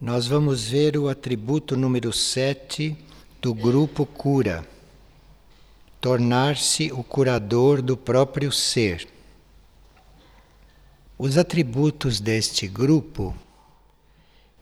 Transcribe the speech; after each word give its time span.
Nós 0.00 0.28
vamos 0.28 0.68
ver 0.68 0.96
o 0.96 1.08
atributo 1.08 1.76
número 1.76 2.12
7 2.12 2.96
do 3.42 3.52
grupo 3.52 4.06
cura. 4.06 4.64
Tornar-se 6.00 6.92
o 6.92 7.02
curador 7.02 7.82
do 7.82 7.96
próprio 7.96 8.52
ser. 8.52 9.08
Os 11.18 11.36
atributos 11.36 12.20
deste 12.20 12.68
grupo, 12.68 13.34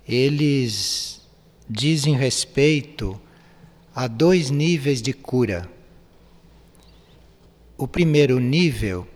eles 0.09 1.20
dizem 1.68 2.16
respeito 2.16 3.20
a 3.95 4.06
dois 4.06 4.48
níveis 4.48 5.02
de 5.02 5.12
cura. 5.12 5.70
O 7.77 7.87
primeiro 7.87 8.41
nível 8.41 9.06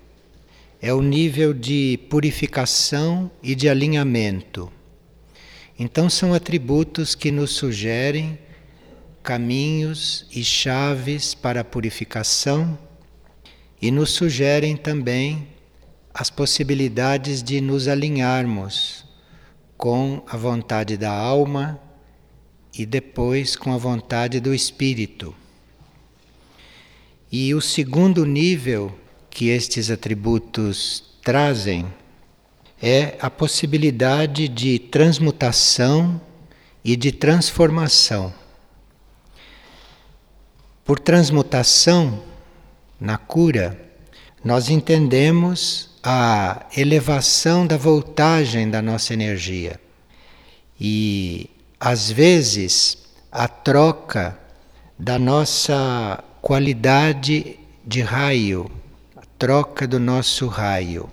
é 0.82 0.92
o 0.92 1.00
nível 1.00 1.54
de 1.54 1.98
purificação 2.10 3.30
e 3.42 3.54
de 3.54 3.70
alinhamento. 3.70 4.70
Então, 5.82 6.10
são 6.10 6.34
atributos 6.34 7.14
que 7.14 7.30
nos 7.30 7.52
sugerem 7.52 8.38
caminhos 9.22 10.26
e 10.30 10.44
chaves 10.44 11.32
para 11.32 11.62
a 11.62 11.64
purificação 11.64 12.78
e 13.80 13.90
nos 13.90 14.10
sugerem 14.10 14.76
também 14.76 15.48
as 16.12 16.28
possibilidades 16.28 17.42
de 17.42 17.62
nos 17.62 17.88
alinharmos 17.88 19.06
com 19.78 20.22
a 20.26 20.36
vontade 20.36 20.98
da 20.98 21.10
alma 21.10 21.80
e 22.76 22.84
depois 22.84 23.56
com 23.56 23.72
a 23.72 23.78
vontade 23.78 24.38
do 24.38 24.54
espírito. 24.54 25.34
E 27.32 27.54
o 27.54 27.60
segundo 27.62 28.26
nível 28.26 28.94
que 29.30 29.48
estes 29.48 29.90
atributos 29.90 31.02
trazem 31.22 31.86
é 32.82 33.16
a 33.20 33.28
possibilidade 33.28 34.48
de 34.48 34.78
transmutação 34.78 36.20
e 36.84 36.96
de 36.96 37.12
transformação. 37.12 38.32
Por 40.84 40.98
transmutação, 40.98 42.22
na 42.98 43.18
cura, 43.18 43.78
nós 44.42 44.68
entendemos 44.70 45.90
a 46.02 46.66
elevação 46.76 47.66
da 47.66 47.76
voltagem 47.76 48.70
da 48.70 48.80
nossa 48.80 49.12
energia. 49.12 49.78
E, 50.80 51.50
às 51.78 52.10
vezes, 52.10 52.98
a 53.30 53.46
troca 53.46 54.38
da 54.98 55.18
nossa 55.18 56.24
qualidade 56.40 57.58
de 57.86 58.00
raio 58.00 58.70
troca 59.38 59.86
do 59.86 59.98
nosso 59.98 60.46
raio. 60.46 61.10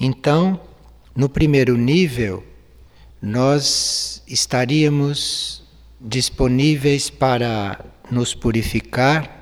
Então, 0.00 0.60
no 1.14 1.28
primeiro 1.28 1.76
nível, 1.76 2.44
nós 3.20 4.22
estaríamos 4.28 5.64
disponíveis 6.00 7.10
para 7.10 7.84
nos 8.08 8.32
purificar, 8.32 9.36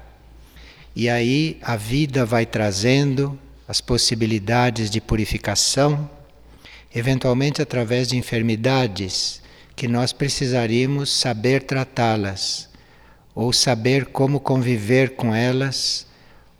e 0.94 1.10
aí 1.10 1.58
a 1.60 1.76
vida 1.76 2.24
vai 2.24 2.46
trazendo 2.46 3.38
as 3.68 3.82
possibilidades 3.82 4.90
de 4.90 4.98
purificação, 4.98 6.08
eventualmente 6.94 7.60
através 7.60 8.08
de 8.08 8.16
enfermidades 8.16 9.42
que 9.74 9.86
nós 9.86 10.14
precisaríamos 10.14 11.10
saber 11.12 11.64
tratá-las 11.64 12.70
ou 13.34 13.52
saber 13.52 14.06
como 14.06 14.40
conviver 14.40 15.16
com 15.16 15.34
elas 15.34 16.06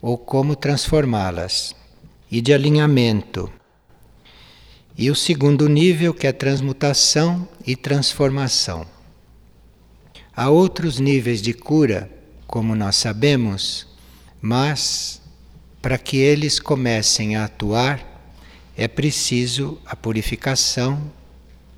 ou 0.02 0.19
como 0.19 0.55
transformá-las, 0.55 1.74
e 2.30 2.42
de 2.42 2.52
alinhamento. 2.52 3.50
E 4.98 5.11
o 5.11 5.14
segundo 5.14 5.69
nível, 5.69 6.14
que 6.14 6.27
é 6.27 6.33
transmutação 6.33 7.47
e 7.66 7.77
transformação. 7.77 8.86
Há 10.34 10.48
outros 10.48 10.98
níveis 10.98 11.42
de 11.42 11.52
cura, 11.52 12.11
como 12.46 12.74
nós 12.74 12.96
sabemos, 12.96 13.86
mas 14.40 15.20
para 15.83 15.98
que 15.98 16.17
eles 16.17 16.58
comecem 16.58 17.36
a 17.36 17.45
atuar, 17.45 18.01
é 18.77 18.89
preciso 18.89 19.79
a 19.85 19.95
purificação 19.95 21.11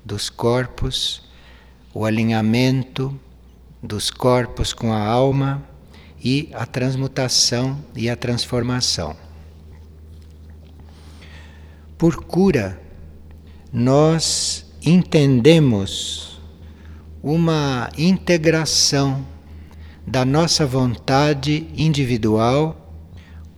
dos 0.03 0.29
corpos, 0.29 1.21
o 1.93 2.05
alinhamento 2.05 3.17
dos 3.83 4.09
corpos 4.09 4.73
com 4.73 4.93
a 4.93 5.05
alma 5.05 5.63
e 6.23 6.49
a 6.53 6.65
transmutação 6.65 7.77
e 7.95 8.09
a 8.09 8.15
transformação. 8.15 9.15
Por 11.97 12.23
cura, 12.23 12.81
nós 13.71 14.65
entendemos 14.85 16.39
uma 17.21 17.89
integração 17.97 19.25
da 20.05 20.25
nossa 20.25 20.65
vontade 20.65 21.67
individual 21.77 22.75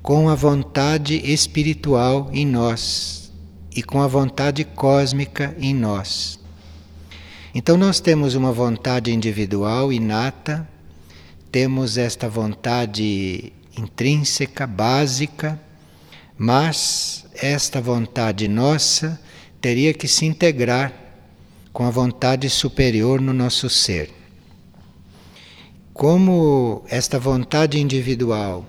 com 0.01 0.29
a 0.29 0.35
vontade 0.35 1.16
espiritual 1.31 2.29
em 2.33 2.45
nós 2.45 3.31
e 3.75 3.81
com 3.81 4.01
a 4.01 4.07
vontade 4.07 4.63
cósmica 4.63 5.55
em 5.59 5.73
nós. 5.73 6.39
Então, 7.53 7.77
nós 7.77 8.00
temos 8.00 8.35
uma 8.35 8.51
vontade 8.51 9.11
individual 9.11 9.91
inata 9.94 10.67
temos 11.51 11.97
esta 11.97 12.29
vontade 12.29 13.51
intrínseca, 13.77 14.66
básica, 14.66 15.59
mas 16.38 17.25
esta 17.35 17.81
vontade 17.81 18.47
nossa 18.47 19.19
teria 19.61 19.94
que 19.94 20.07
se 20.07 20.25
integrar 20.25 20.91
com 21.72 21.85
a 21.85 21.91
vontade 21.91 22.49
superior 22.49 23.22
no 23.22 23.31
nosso 23.31 23.69
ser. 23.69 24.09
Como 25.94 26.83
esta 26.89 27.19
vontade 27.19 27.79
individual 27.79 28.66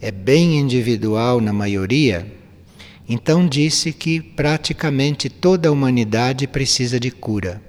é 0.00 0.10
bem 0.10 0.58
individual 0.58 1.40
na 1.40 1.52
maioria, 1.52 2.30
então 3.08 3.46
disse 3.46 3.92
que 3.92 4.20
praticamente 4.20 5.30
toda 5.30 5.68
a 5.68 5.72
humanidade 5.72 6.46
precisa 6.48 6.98
de 6.98 7.10
cura. 7.10 7.62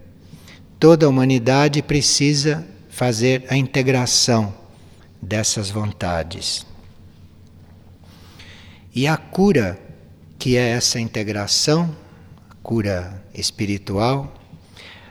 Toda 0.80 1.06
a 1.06 1.10
humanidade 1.10 1.82
precisa 1.84 2.68
fazer 2.90 3.46
a 3.50 3.56
integração 3.56 4.54
dessas 5.22 5.70
vontades. 5.70 6.66
E 8.94 9.06
a 9.06 9.16
cura, 9.16 9.80
que 10.40 10.58
é 10.58 10.70
essa 10.70 11.00
integração, 11.00 11.96
cura 12.68 13.24
espiritual, 13.34 14.36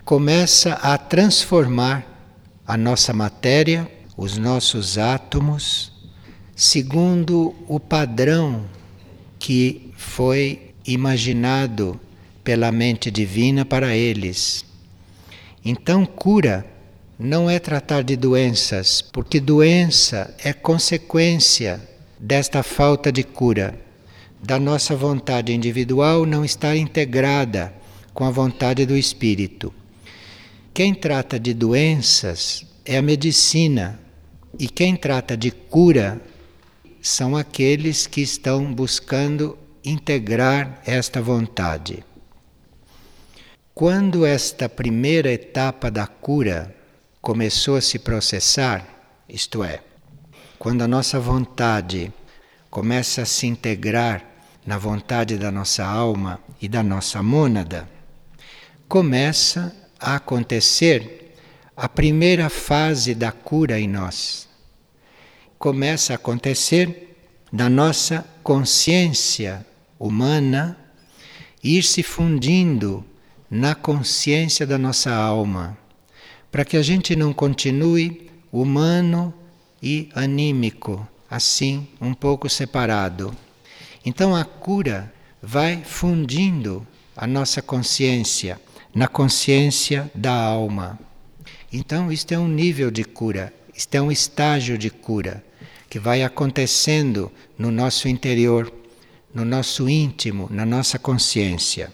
começa 0.05 0.75
a 0.75 0.99
transformar 0.99 2.05
a 2.67 2.77
nossa 2.77 3.15
matéria, 3.15 3.91
os 4.15 4.37
nossos 4.37 4.99
átomos, 4.99 5.91
segundo 6.55 7.55
o 7.67 7.81
padrão 7.81 8.67
que 9.39 9.91
foi 9.97 10.75
imaginado 10.87 11.99
pela 12.45 12.71
mente 12.71 13.11
divina 13.11 13.65
para 13.65 13.97
eles. 13.97 14.63
Então, 15.65 16.05
cura 16.05 16.67
não 17.19 17.49
é 17.49 17.59
tratar 17.59 18.03
de 18.03 18.17
doenças, 18.17 19.01
porque 19.01 19.41
doença 19.41 20.35
é 20.45 20.53
consequência 20.53 21.81
desta 22.21 22.63
falta 22.63 23.11
de 23.11 23.25
cura, 23.25 23.86
da 24.43 24.59
nossa 24.59 24.95
vontade 24.95 25.53
individual 25.53 26.25
não 26.27 26.45
estar 26.45 26.77
integrada 26.77 27.75
com 28.13 28.25
a 28.25 28.31
vontade 28.31 28.87
do 28.87 28.97
espírito. 28.97 29.73
Quem 30.73 30.95
trata 30.95 31.39
de 31.39 31.55
doenças 31.55 32.67
é 32.85 32.97
a 32.97 33.03
medicina, 33.03 33.99
e 34.59 34.69
quem 34.69 34.97
trata 34.97 35.37
de 35.37 35.51
cura 35.51 36.21
são 37.03 37.37
aqueles 37.37 38.07
que 38.07 38.21
estão 38.21 38.73
buscando 38.73 39.59
integrar 39.85 40.81
esta 40.85 41.21
vontade. 41.21 42.05
Quando 43.75 44.25
esta 44.25 44.69
primeira 44.69 45.31
etapa 45.31 45.91
da 45.91 46.07
cura 46.07 46.75
começou 47.21 47.77
a 47.77 47.81
se 47.81 47.99
processar, 47.99 48.87
isto 49.29 49.63
é, 49.63 49.81
quando 50.59 50.83
a 50.83 50.89
nossa 50.89 51.21
vontade 51.21 52.13
começa 52.77 53.23
a 53.23 53.25
se 53.25 53.47
integrar 53.47 54.23
na 54.67 54.77
vontade 54.77 55.39
da 55.39 55.51
nossa 55.51 55.83
alma 55.83 56.39
e 56.61 56.69
da 56.69 56.83
nossa 56.83 57.23
mônada, 57.23 57.89
começa 58.87 59.75
a 59.99 60.17
acontecer 60.17 61.35
a 61.75 61.89
primeira 61.89 62.51
fase 62.51 63.15
da 63.15 63.33
cura 63.33 63.81
em 63.81 63.89
nós. 63.89 64.47
Começa 65.59 66.13
a 66.13 66.17
acontecer 66.17 67.17
da 67.51 67.67
nossa 67.71 68.23
consciência 68.43 69.65
humana 69.99 70.79
ir 71.65 71.83
se 71.83 72.03
fundindo 72.03 73.03
na 73.51 73.75
consciência 73.75 74.67
da 74.67 74.77
nossa 74.77 75.15
alma 75.15 75.79
para 76.53 76.63
que 76.63 76.77
a 76.77 76.83
gente 76.83 77.17
não 77.17 77.33
continue 77.33 78.31
humano 78.53 79.33
e 79.83 80.11
anímico, 80.15 81.09
assim, 81.31 81.89
um 82.01 82.15
pouco 82.15 82.49
separado. 82.49 83.35
Então 84.05 84.35
a 84.35 84.45
cura 84.45 85.13
vai 85.43 85.83
fundindo 85.85 86.87
a 87.17 87.27
nossa 87.27 87.61
consciência 87.63 88.61
na 88.97 89.07
consciência 89.07 90.11
da 90.15 90.33
alma. 90.33 90.99
Então, 91.71 92.11
isto 92.11 92.33
é 92.33 92.39
um 92.39 92.49
nível 92.49 92.91
de 92.91 93.05
cura, 93.05 93.53
isto 93.75 93.95
é 93.95 94.01
um 94.01 94.11
estágio 94.11 94.79
de 94.79 94.89
cura 94.89 95.45
que 95.91 95.99
vai 95.99 96.23
acontecendo 96.23 97.31
no 97.59 97.71
nosso 97.71 98.09
interior, 98.09 98.73
no 99.35 99.45
nosso 99.45 99.87
íntimo, 99.87 100.49
na 100.51 100.65
nossa 100.65 100.99
consciência. 100.99 101.93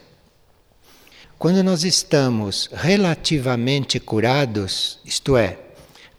Quando 1.37 1.61
nós 1.65 1.83
estamos 1.83 2.71
relativamente 2.73 3.99
curados, 3.99 5.01
isto 5.05 5.37
é, 5.37 5.59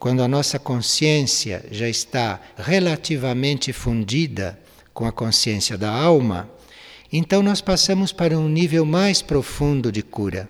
quando 0.03 0.21
a 0.21 0.27
nossa 0.27 0.59
consciência 0.59 1.63
já 1.71 1.87
está 1.87 2.37
relativamente 2.57 3.71
fundida 3.71 4.59
com 4.93 5.05
a 5.05 5.13
consciência 5.13 5.77
da 5.77 5.89
alma, 5.89 6.49
então 7.09 7.41
nós 7.41 7.61
passamos 7.61 8.11
para 8.11 8.37
um 8.37 8.49
nível 8.49 8.85
mais 8.85 9.21
profundo 9.21 9.93
de 9.93 10.03
cura. 10.03 10.49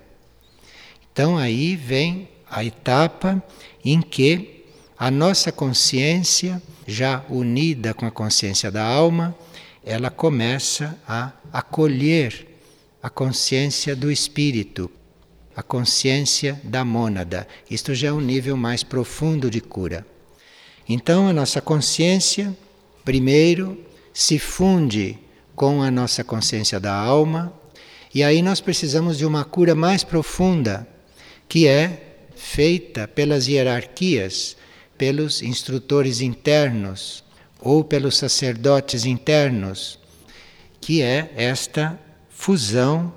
Então 1.12 1.38
aí 1.38 1.76
vem 1.76 2.28
a 2.50 2.66
etapa 2.66 3.44
em 3.86 4.02
que 4.02 4.66
a 4.98 5.12
nossa 5.12 5.52
consciência, 5.52 6.60
já 6.88 7.24
unida 7.30 7.94
com 7.94 8.08
a 8.08 8.12
consciência 8.12 8.72
da 8.72 8.84
alma, 8.84 9.38
ela 9.86 10.10
começa 10.10 10.98
a 11.08 11.32
acolher 11.52 12.58
a 13.04 13.08
consciência 13.08 13.96
do 13.96 14.12
espírito, 14.12 14.90
a 15.56 15.62
consciência 15.62 16.60
da 16.64 16.84
mônada. 16.84 17.48
Isto 17.70 17.94
já 17.94 18.10
é 18.10 18.12
um 18.12 18.22
nível 18.22 18.58
mais 18.58 18.84
profundo 18.84 19.50
de 19.50 19.62
cura. 19.62 20.06
Então, 20.88 21.28
a 21.28 21.34
nossa 21.34 21.62
consciência, 21.62 22.56
primeiro, 23.06 23.78
se 24.14 24.38
funde 24.38 25.18
com 25.56 25.82
a 25.82 25.90
nossa 25.90 26.24
consciência 26.24 26.80
da 26.80 26.94
alma, 26.94 27.54
e 28.14 28.24
aí 28.24 28.42
nós 28.42 28.60
precisamos 28.60 29.18
de 29.18 29.26
uma 29.26 29.44
cura 29.46 29.74
mais 29.74 30.04
profunda, 30.04 30.88
que 31.48 31.68
é 31.68 32.18
feita 32.36 33.08
pelas 33.08 33.48
hierarquias, 33.48 34.58
pelos 34.98 35.42
instrutores 35.42 36.22
internos 36.22 37.24
ou 37.60 37.84
pelos 37.84 38.18
sacerdotes 38.18 39.06
internos, 39.06 39.98
que 40.82 41.02
é 41.02 41.32
esta 41.36 42.00
fusão 42.30 43.14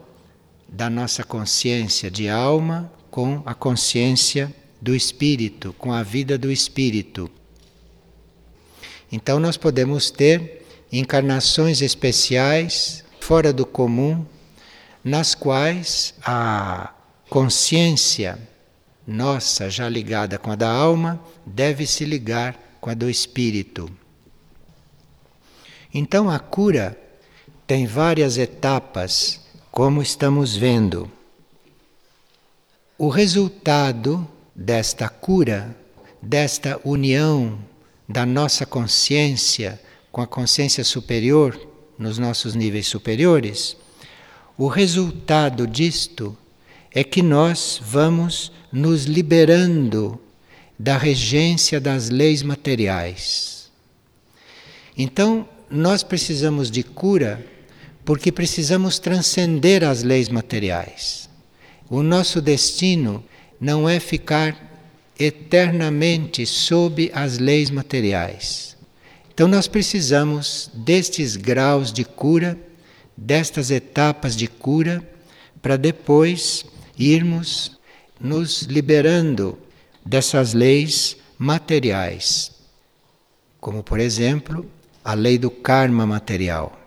da 0.68 0.90
nossa 0.90 1.24
consciência 1.24 2.10
de 2.10 2.28
alma 2.28 2.92
com 3.10 3.42
a 3.46 3.54
consciência 3.54 4.54
do 4.80 4.94
espírito, 4.94 5.72
com 5.78 5.92
a 5.92 6.02
vida 6.02 6.36
do 6.36 6.50
espírito. 6.50 7.30
Então 9.10 9.38
nós 9.38 9.56
podemos 9.56 10.10
ter 10.10 10.66
encarnações 10.92 11.80
especiais 11.80 13.04
fora 13.20 13.52
do 13.52 13.64
comum, 13.64 14.24
nas 15.02 15.34
quais 15.34 16.14
a 16.24 16.92
consciência 17.28 18.38
nossa, 19.06 19.70
já 19.70 19.88
ligada 19.88 20.36
com 20.36 20.50
a 20.50 20.56
da 20.56 20.68
alma, 20.68 21.20
deve 21.44 21.86
se 21.86 22.04
ligar 22.04 22.58
com 22.80 22.90
a 22.90 22.94
do 22.94 23.08
espírito. 23.08 23.88
Então 25.94 26.28
a 26.28 26.38
cura 26.38 26.98
tem 27.66 27.86
várias 27.86 28.36
etapas, 28.36 29.40
como 29.76 30.00
estamos 30.00 30.56
vendo. 30.56 31.06
O 32.96 33.10
resultado 33.10 34.26
desta 34.54 35.06
cura, 35.06 35.76
desta 36.22 36.80
união 36.82 37.58
da 38.08 38.24
nossa 38.24 38.64
consciência 38.64 39.78
com 40.10 40.22
a 40.22 40.26
consciência 40.26 40.82
superior, 40.82 41.60
nos 41.98 42.16
nossos 42.16 42.54
níveis 42.54 42.86
superiores, 42.86 43.76
o 44.56 44.66
resultado 44.66 45.66
disto 45.66 46.34
é 46.90 47.04
que 47.04 47.20
nós 47.20 47.78
vamos 47.84 48.50
nos 48.72 49.04
liberando 49.04 50.18
da 50.78 50.96
regência 50.96 51.78
das 51.78 52.08
leis 52.08 52.42
materiais. 52.42 53.70
Então, 54.96 55.46
nós 55.68 56.02
precisamos 56.02 56.70
de 56.70 56.82
cura 56.82 57.44
porque 58.06 58.30
precisamos 58.30 59.00
transcender 59.00 59.82
as 59.82 60.04
leis 60.04 60.28
materiais. 60.28 61.28
O 61.90 62.04
nosso 62.04 62.40
destino 62.40 63.22
não 63.60 63.88
é 63.88 63.98
ficar 63.98 64.56
eternamente 65.18 66.46
sob 66.46 67.10
as 67.12 67.38
leis 67.38 67.68
materiais. 67.68 68.76
Então 69.34 69.48
nós 69.48 69.66
precisamos 69.66 70.70
destes 70.72 71.34
graus 71.34 71.92
de 71.92 72.04
cura, 72.04 72.56
destas 73.16 73.72
etapas 73.72 74.36
de 74.36 74.46
cura, 74.46 75.02
para 75.60 75.76
depois 75.76 76.64
irmos 76.96 77.76
nos 78.20 78.62
liberando 78.62 79.58
dessas 80.04 80.54
leis 80.54 81.16
materiais. 81.36 82.52
Como, 83.60 83.82
por 83.82 83.98
exemplo, 83.98 84.64
a 85.04 85.12
lei 85.12 85.38
do 85.38 85.50
karma 85.50 86.06
material. 86.06 86.85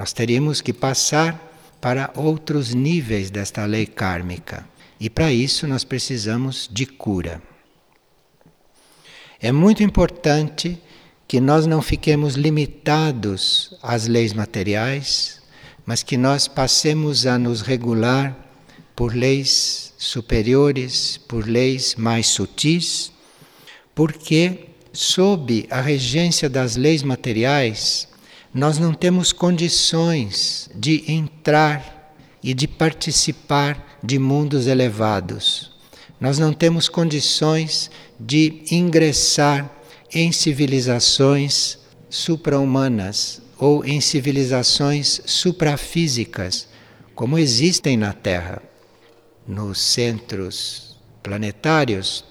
Nós 0.00 0.14
teríamos 0.14 0.62
que 0.62 0.72
passar 0.72 1.38
para 1.78 2.10
outros 2.16 2.72
níveis 2.72 3.30
desta 3.30 3.66
lei 3.66 3.84
kármica. 3.84 4.66
E 4.98 5.10
para 5.10 5.30
isso 5.30 5.66
nós 5.66 5.84
precisamos 5.84 6.66
de 6.72 6.86
cura. 6.86 7.42
É 9.38 9.52
muito 9.52 9.82
importante 9.82 10.80
que 11.28 11.38
nós 11.38 11.66
não 11.66 11.82
fiquemos 11.82 12.34
limitados 12.34 13.76
às 13.82 14.06
leis 14.06 14.32
materiais, 14.32 15.42
mas 15.84 16.02
que 16.02 16.16
nós 16.16 16.48
passemos 16.48 17.26
a 17.26 17.38
nos 17.38 17.60
regular 17.60 18.34
por 18.96 19.14
leis 19.14 19.92
superiores, 19.98 21.18
por 21.18 21.46
leis 21.46 21.94
mais 21.94 22.26
sutis, 22.26 23.12
porque 23.94 24.68
sob 24.94 25.66
a 25.70 25.82
regência 25.82 26.48
das 26.48 26.74
leis 26.74 27.02
materiais, 27.02 28.08
nós 28.52 28.78
não 28.78 28.92
temos 28.92 29.32
condições 29.32 30.68
de 30.74 31.04
entrar 31.10 32.14
e 32.42 32.52
de 32.52 32.66
participar 32.66 33.98
de 34.02 34.18
mundos 34.18 34.66
elevados. 34.66 35.70
Nós 36.20 36.38
não 36.38 36.52
temos 36.52 36.88
condições 36.88 37.90
de 38.18 38.64
ingressar 38.70 39.70
em 40.12 40.32
civilizações 40.32 41.78
supra-humanas 42.08 43.40
ou 43.56 43.84
em 43.84 44.00
civilizações 44.00 45.20
suprafísicas, 45.26 46.66
como 47.14 47.38
existem 47.38 47.96
na 47.96 48.12
Terra, 48.12 48.60
nos 49.46 49.80
centros 49.80 50.96
planetários 51.22 52.24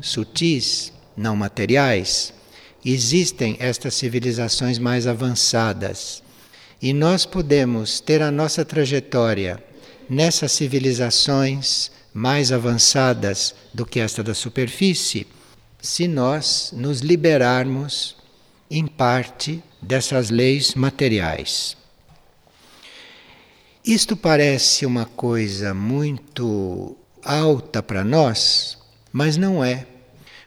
sutis, 0.00 0.92
não 1.16 1.34
materiais 1.34 2.35
existem 2.92 3.56
estas 3.58 3.94
civilizações 3.94 4.78
mais 4.78 5.08
avançadas. 5.08 6.22
E 6.80 6.92
nós 6.92 7.26
podemos 7.26 7.98
ter 7.98 8.22
a 8.22 8.30
nossa 8.30 8.64
trajetória 8.64 9.62
nessas 10.08 10.52
civilizações 10.52 11.90
mais 12.14 12.52
avançadas 12.52 13.54
do 13.74 13.84
que 13.84 13.98
esta 13.98 14.22
da 14.22 14.34
superfície, 14.34 15.26
se 15.80 16.06
nós 16.06 16.72
nos 16.76 17.00
liberarmos 17.00 18.16
em 18.70 18.86
parte 18.86 19.62
dessas 19.82 20.30
leis 20.30 20.74
materiais. 20.74 21.76
Isto 23.84 24.16
parece 24.16 24.86
uma 24.86 25.04
coisa 25.06 25.74
muito 25.74 26.96
alta 27.22 27.82
para 27.82 28.04
nós, 28.04 28.78
mas 29.12 29.36
não 29.36 29.64
é, 29.64 29.86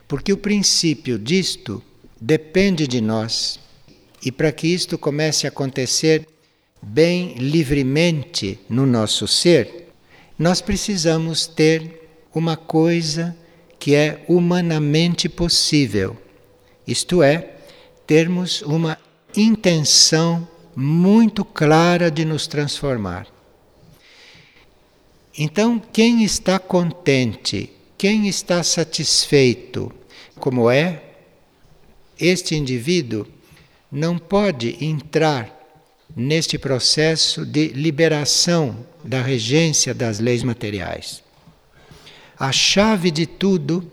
porque 0.07 0.31
o 0.31 0.37
princípio 0.37 1.19
disto 1.19 1.83
depende 2.19 2.87
de 2.87 3.01
nós. 3.01 3.59
E 4.23 4.31
para 4.31 4.51
que 4.51 4.67
isto 4.67 4.97
comece 4.97 5.45
a 5.45 5.49
acontecer 5.49 6.27
bem 6.81 7.33
livremente 7.35 8.59
no 8.69 8.85
nosso 8.85 9.27
ser, 9.27 9.89
nós 10.37 10.61
precisamos 10.61 11.47
ter 11.47 11.99
uma 12.33 12.55
coisa 12.55 13.35
que 13.77 13.95
é 13.95 14.23
humanamente 14.27 15.29
possível. 15.29 16.17
Isto 16.85 17.23
é, 17.23 17.55
termos 18.05 18.61
uma 18.61 18.97
intenção 19.35 20.47
muito 20.75 21.45
clara 21.45 22.09
de 22.09 22.25
nos 22.25 22.47
transformar. 22.47 23.27
Então, 25.37 25.81
quem 25.93 26.23
está 26.23 26.59
contente, 26.59 27.71
quem 27.97 28.27
está 28.27 28.63
satisfeito, 28.63 29.91
como 30.35 30.69
é, 30.69 31.08
este 32.19 32.55
indivíduo 32.55 33.25
não 33.91 34.17
pode 34.17 34.83
entrar 34.83 35.55
neste 36.15 36.57
processo 36.57 37.45
de 37.45 37.69
liberação 37.69 38.85
da 39.03 39.21
regência 39.21 39.93
das 39.93 40.19
leis 40.19 40.43
materiais. 40.43 41.23
A 42.37 42.51
chave 42.51 43.11
de 43.11 43.25
tudo 43.25 43.89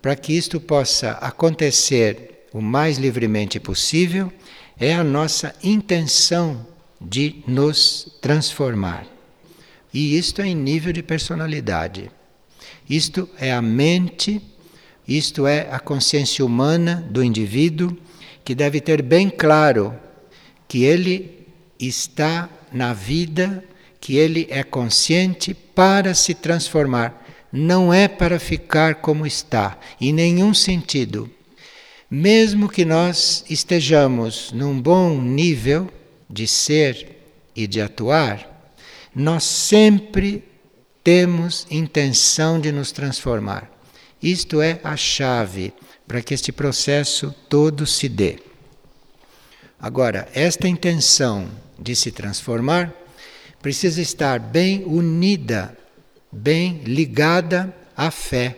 para 0.00 0.16
que 0.16 0.32
isto 0.32 0.60
possa 0.60 1.12
acontecer 1.12 2.46
o 2.52 2.60
mais 2.60 2.98
livremente 2.98 3.60
possível 3.60 4.32
é 4.78 4.94
a 4.94 5.04
nossa 5.04 5.54
intenção 5.62 6.66
de 7.00 7.36
nos 7.46 8.16
transformar. 8.20 9.06
E 9.92 10.16
isto 10.16 10.42
é 10.42 10.46
em 10.46 10.54
nível 10.54 10.92
de 10.92 11.02
personalidade. 11.02 12.10
Isto 12.88 13.28
é 13.38 13.52
a 13.52 13.62
mente, 13.62 14.40
isto 15.08 15.46
é 15.46 15.66
a 15.70 15.80
consciência 15.80 16.44
humana 16.44 17.02
do 17.10 17.24
indivíduo, 17.24 17.96
que 18.44 18.54
deve 18.54 18.78
ter 18.78 19.00
bem 19.00 19.30
claro 19.30 19.98
que 20.68 20.84
ele 20.84 21.46
está 21.80 22.48
na 22.70 22.92
vida, 22.92 23.64
que 23.98 24.16
ele 24.16 24.46
é 24.50 24.62
consciente 24.62 25.54
para 25.54 26.12
se 26.12 26.34
transformar, 26.34 27.26
não 27.50 27.92
é 27.92 28.06
para 28.06 28.38
ficar 28.38 28.96
como 28.96 29.26
está, 29.26 29.78
em 29.98 30.12
nenhum 30.12 30.52
sentido. 30.52 31.30
Mesmo 32.10 32.68
que 32.68 32.84
nós 32.84 33.44
estejamos 33.48 34.52
num 34.52 34.78
bom 34.78 35.18
nível 35.20 35.90
de 36.28 36.46
ser 36.46 37.16
e 37.56 37.66
de 37.66 37.80
atuar, 37.80 38.46
nós 39.14 39.44
sempre 39.44 40.44
temos 41.02 41.66
intenção 41.70 42.60
de 42.60 42.70
nos 42.70 42.92
transformar. 42.92 43.77
Isto 44.22 44.60
é 44.60 44.80
a 44.82 44.96
chave 44.96 45.72
para 46.06 46.22
que 46.22 46.34
este 46.34 46.50
processo 46.50 47.34
todo 47.48 47.86
se 47.86 48.08
dê. 48.08 48.38
Agora, 49.80 50.28
esta 50.34 50.66
intenção 50.66 51.48
de 51.78 51.94
se 51.94 52.10
transformar 52.10 52.92
precisa 53.62 54.00
estar 54.00 54.40
bem 54.40 54.84
unida, 54.84 55.76
bem 56.32 56.82
ligada 56.84 57.74
à 57.96 58.10
fé. 58.10 58.56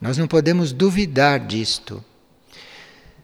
Nós 0.00 0.18
não 0.18 0.26
podemos 0.26 0.72
duvidar 0.72 1.40
disto. 1.40 2.04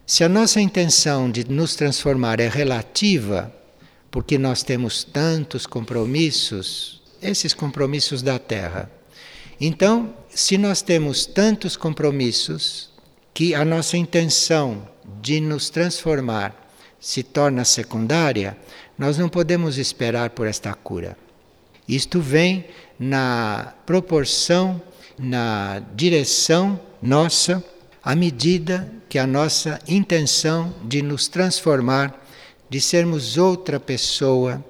Se 0.05 0.23
a 0.23 0.29
nossa 0.29 0.59
intenção 0.59 1.29
de 1.29 1.49
nos 1.49 1.75
transformar 1.75 2.39
é 2.39 2.47
relativa, 2.47 3.53
porque 4.09 4.37
nós 4.37 4.63
temos 4.63 5.03
tantos 5.03 5.65
compromissos, 5.65 7.01
esses 7.21 7.53
compromissos 7.53 8.21
da 8.21 8.37
terra. 8.37 8.91
Então, 9.59 10.13
se 10.29 10.57
nós 10.57 10.81
temos 10.81 11.25
tantos 11.25 11.77
compromissos 11.77 12.89
que 13.33 13.53
a 13.53 13.63
nossa 13.63 13.97
intenção 13.97 14.87
de 15.21 15.39
nos 15.39 15.69
transformar 15.69 16.55
se 16.99 17.23
torna 17.23 17.65
secundária, 17.65 18.57
nós 18.97 19.17
não 19.17 19.27
podemos 19.27 19.77
esperar 19.77 20.29
por 20.31 20.47
esta 20.47 20.73
cura. 20.73 21.17
Isto 21.87 22.21
vem 22.21 22.65
na 22.97 23.73
proporção, 23.85 24.81
na 25.19 25.81
direção 25.93 26.79
nossa, 27.01 27.63
à 28.01 28.15
medida 28.15 28.89
que 29.09 29.19
a 29.19 29.27
nossa 29.27 29.79
intenção 29.87 30.73
de 30.83 31.01
nos 31.01 31.27
transformar, 31.27 32.25
de 32.69 32.79
sermos 32.79 33.37
outra 33.37 33.79
pessoa, 33.79 34.63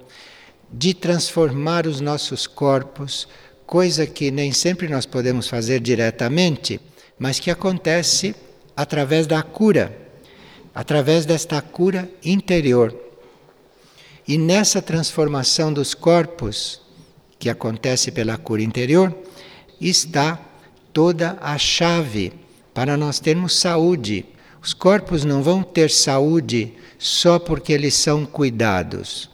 de 0.71 0.93
transformar 0.93 1.85
os 1.85 2.01
nossos 2.01 2.47
corpos, 2.47 3.27
coisa 3.65 4.05
que 4.05 4.32
nem 4.32 4.51
sempre 4.51 4.88
nós 4.88 5.05
podemos 5.05 5.48
fazer 5.48 5.79
diretamente, 5.79 6.79
mas 7.17 7.39
que 7.39 7.50
acontece 7.50 8.36
através 8.75 9.27
da 9.27 9.41
cura, 9.41 9.98
através 10.74 11.25
desta 11.25 11.62
cura 11.62 12.10
interior. 12.24 12.96
E 14.27 14.38
nessa 14.38 14.82
transformação 14.82 15.72
dos 15.72 15.93
corpos, 15.93 16.82
que 17.38 17.50
acontece 17.50 18.12
pela 18.12 18.38
cura 18.38 18.62
interior, 18.62 19.13
está 19.79 20.39
toda 20.93 21.38
a 21.41 21.58
chave 21.58 22.32
para 22.74 22.96
nós 22.96 23.20
termos 23.20 23.60
saúde. 23.60 24.25
Os 24.62 24.74
corpos 24.74 25.25
não 25.25 25.43
vão 25.43 25.62
ter 25.62 25.89
saúde 25.89 26.74
só 26.98 27.38
porque 27.38 27.74
eles 27.74 27.96
são 27.96 28.25
cuidados. 28.25 29.29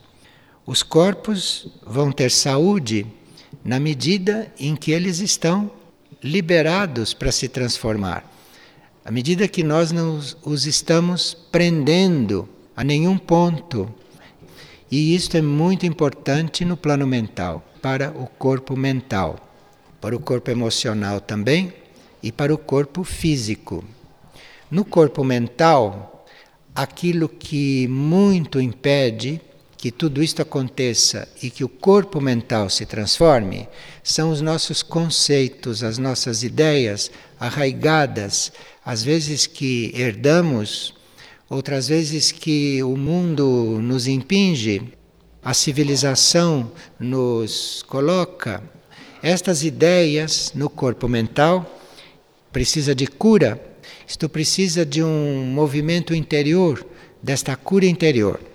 Os 0.66 0.82
corpos 0.82 1.68
vão 1.86 2.12
ter 2.12 2.32
saúde 2.32 3.06
na 3.64 3.80
medida 3.80 4.52
em 4.60 4.76
que 4.76 4.92
eles 4.92 5.20
estão 5.20 5.72
liberados 6.24 7.14
para 7.14 7.32
se 7.32 7.48
transformar. 7.48 8.24
À 9.04 9.12
medida 9.12 9.48
que 9.48 9.64
nós 9.64 9.92
não 9.92 10.20
os 10.44 10.66
estamos 10.66 11.34
prendendo 11.34 12.48
a 12.76 12.84
nenhum 12.84 13.18
ponto. 13.18 13.94
E 14.92 15.16
isto 15.16 15.38
é 15.38 15.42
muito 15.42 15.86
importante 15.86 16.64
no 16.64 16.78
plano 16.78 17.06
mental, 17.06 17.64
para 17.82 18.12
o 18.12 18.28
corpo 18.28 18.76
mental, 18.76 19.38
para 20.00 20.16
o 20.16 20.20
corpo 20.20 20.50
emocional 20.50 21.20
também 21.20 21.74
e 22.22 22.32
para 22.32 22.54
o 22.54 22.58
corpo 22.58 23.04
físico. 23.04 23.84
No 24.70 24.86
corpo 24.86 25.24
mental, 25.24 26.26
aquilo 26.76 27.28
que 27.28 27.88
muito 27.88 28.60
impede 28.62 29.42
que 29.80 29.92
tudo 29.92 30.22
isto 30.22 30.42
aconteça 30.42 31.26
e 31.42 31.50
que 31.50 31.64
o 31.64 31.70
corpo 31.70 32.20
mental 32.20 32.70
se 32.70 32.86
transforme 32.86 33.66
são 34.04 34.30
os 34.30 34.42
nossos 34.42 34.84
conceitos, 34.84 35.84
as 35.84 35.98
nossas 35.98 36.44
ideias 36.44 37.10
arraigadas, 37.40 38.52
às 38.84 39.02
vezes 39.02 39.48
que 39.48 39.94
herdamos, 39.96 40.94
outras 41.50 41.88
vezes 41.88 42.30
que 42.30 42.84
o 42.84 42.98
mundo 42.98 43.80
nos 43.82 44.06
impinge, 44.06 44.82
a 45.42 45.54
civilização 45.54 46.74
nos 47.00 47.82
coloca. 47.88 48.62
Estas 49.24 49.64
ideias 49.64 50.52
no 50.54 50.70
corpo 50.70 51.08
mental 51.08 51.80
precisa 52.52 52.94
de 52.94 53.08
cura, 53.08 53.58
isto 54.06 54.28
precisa 54.28 54.86
de 54.86 55.02
um 55.02 55.46
movimento 55.46 56.14
interior, 56.14 56.86
desta 57.24 57.56
cura 57.56 57.86
interior. 57.86 58.49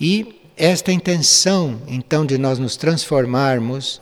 E 0.00 0.40
esta 0.56 0.92
intenção, 0.92 1.80
então, 1.86 2.24
de 2.24 2.38
nós 2.38 2.58
nos 2.58 2.76
transformarmos, 2.76 4.00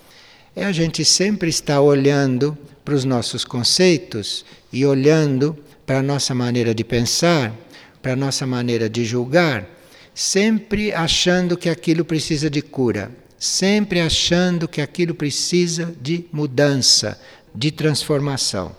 é 0.54 0.64
a 0.64 0.72
gente 0.72 1.04
sempre 1.04 1.48
estar 1.48 1.80
olhando 1.80 2.56
para 2.84 2.94
os 2.94 3.04
nossos 3.04 3.44
conceitos 3.44 4.44
e 4.72 4.84
olhando 4.84 5.56
para 5.86 5.98
a 5.98 6.02
nossa 6.02 6.34
maneira 6.34 6.74
de 6.74 6.84
pensar, 6.84 7.54
para 8.02 8.12
a 8.12 8.16
nossa 8.16 8.46
maneira 8.46 8.88
de 8.88 9.04
julgar, 9.04 9.68
sempre 10.14 10.92
achando 10.92 11.56
que 11.56 11.68
aquilo 11.68 12.04
precisa 12.04 12.48
de 12.48 12.62
cura, 12.62 13.10
sempre 13.38 14.00
achando 14.00 14.68
que 14.68 14.80
aquilo 14.80 15.14
precisa 15.14 15.94
de 16.00 16.24
mudança, 16.32 17.20
de 17.54 17.70
transformação. 17.70 18.76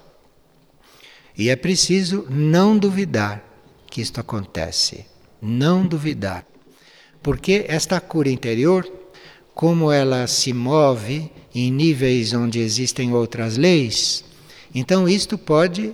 E 1.37 1.49
é 1.49 1.55
preciso 1.55 2.25
não 2.29 2.77
duvidar 2.77 3.43
que 3.89 4.01
isto 4.01 4.19
acontece. 4.19 5.05
Não 5.41 5.85
duvidar. 5.85 6.45
Porque 7.25 7.65
esta 7.67 7.99
cura 7.99 8.29
interior, 8.29 8.87
como 9.55 9.91
ela 9.91 10.27
se 10.27 10.53
move 10.53 11.31
em 11.55 11.71
níveis 11.71 12.35
onde 12.35 12.59
existem 12.59 13.13
outras 13.15 13.57
leis, 13.57 14.23
então 14.75 15.09
isto 15.09 15.35
pode, 15.35 15.91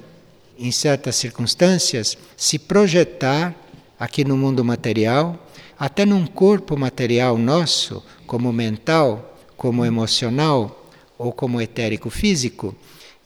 em 0.60 0.74
certas 0.74 1.16
circunstâncias, 1.16 2.18
se 2.36 2.60
projetar 2.60 3.56
aqui 3.98 4.26
no 4.26 4.36
mundo 4.36 4.62
material, 4.66 5.48
até 5.80 6.06
num 6.06 6.28
corpo 6.28 6.76
material 6.76 7.38
nosso, 7.38 8.04
como 8.28 8.52
mental, 8.52 9.40
como 9.56 9.86
emocional 9.86 10.86
ou 11.18 11.32
como 11.32 11.62
etérico 11.62 12.10
físico. 12.10 12.76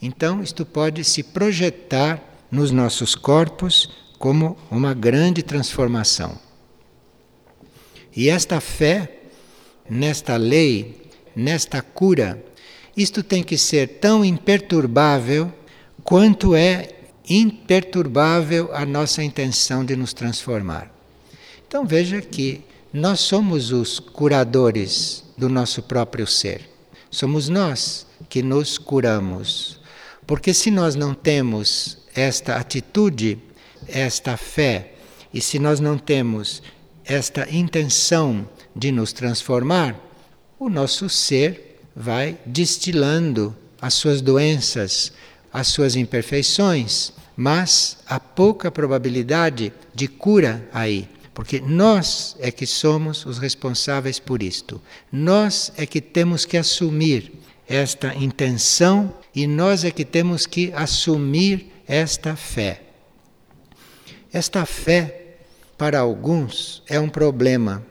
Então, 0.00 0.44
isto 0.44 0.64
pode 0.64 1.02
se 1.02 1.24
projetar 1.24 2.22
nos 2.52 2.70
nossos 2.70 3.16
corpos 3.16 3.90
como 4.16 4.56
uma 4.70 4.94
grande 4.94 5.42
transformação. 5.42 6.45
E 8.16 8.30
esta 8.30 8.60
fé 8.60 9.12
nesta 9.88 10.36
lei, 10.36 11.02
nesta 11.34 11.82
cura, 11.82 12.42
isto 12.96 13.22
tem 13.22 13.42
que 13.42 13.58
ser 13.58 13.98
tão 14.00 14.24
imperturbável 14.24 15.52
quanto 16.02 16.54
é 16.54 16.88
imperturbável 17.28 18.70
a 18.72 18.86
nossa 18.86 19.22
intenção 19.22 19.84
de 19.84 19.94
nos 19.94 20.14
transformar. 20.14 20.90
Então 21.68 21.84
veja 21.84 22.22
que 22.22 22.62
nós 22.92 23.20
somos 23.20 23.70
os 23.72 23.98
curadores 23.98 25.24
do 25.36 25.48
nosso 25.48 25.82
próprio 25.82 26.26
ser. 26.26 26.62
Somos 27.10 27.48
nós 27.48 28.06
que 28.28 28.42
nos 28.42 28.78
curamos. 28.78 29.78
Porque 30.26 30.54
se 30.54 30.70
nós 30.70 30.94
não 30.94 31.12
temos 31.12 31.98
esta 32.14 32.56
atitude, 32.56 33.38
esta 33.86 34.36
fé, 34.36 34.92
e 35.34 35.40
se 35.40 35.58
nós 35.58 35.80
não 35.80 35.98
temos 35.98 36.62
esta 37.06 37.48
intenção 37.54 38.48
de 38.74 38.90
nos 38.90 39.12
transformar, 39.12 39.98
o 40.58 40.68
nosso 40.68 41.08
ser 41.08 41.80
vai 41.94 42.38
destilando 42.44 43.56
as 43.80 43.94
suas 43.94 44.20
doenças, 44.20 45.12
as 45.52 45.68
suas 45.68 45.94
imperfeições, 45.94 47.12
mas 47.36 47.98
há 48.06 48.18
pouca 48.18 48.70
probabilidade 48.70 49.72
de 49.94 50.08
cura 50.08 50.68
aí, 50.72 51.08
porque 51.32 51.60
nós 51.60 52.36
é 52.40 52.50
que 52.50 52.66
somos 52.66 53.24
os 53.24 53.38
responsáveis 53.38 54.18
por 54.18 54.42
isto. 54.42 54.80
Nós 55.12 55.72
é 55.76 55.86
que 55.86 56.00
temos 56.00 56.44
que 56.44 56.56
assumir 56.56 57.32
esta 57.68 58.14
intenção 58.14 59.14
e 59.34 59.46
nós 59.46 59.84
é 59.84 59.90
que 59.90 60.04
temos 60.04 60.46
que 60.46 60.72
assumir 60.74 61.72
esta 61.86 62.34
fé. 62.34 62.82
Esta 64.32 64.64
fé 64.64 65.25
para 65.76 65.98
alguns 65.98 66.82
é 66.86 66.98
um 66.98 67.08
problema, 67.08 67.84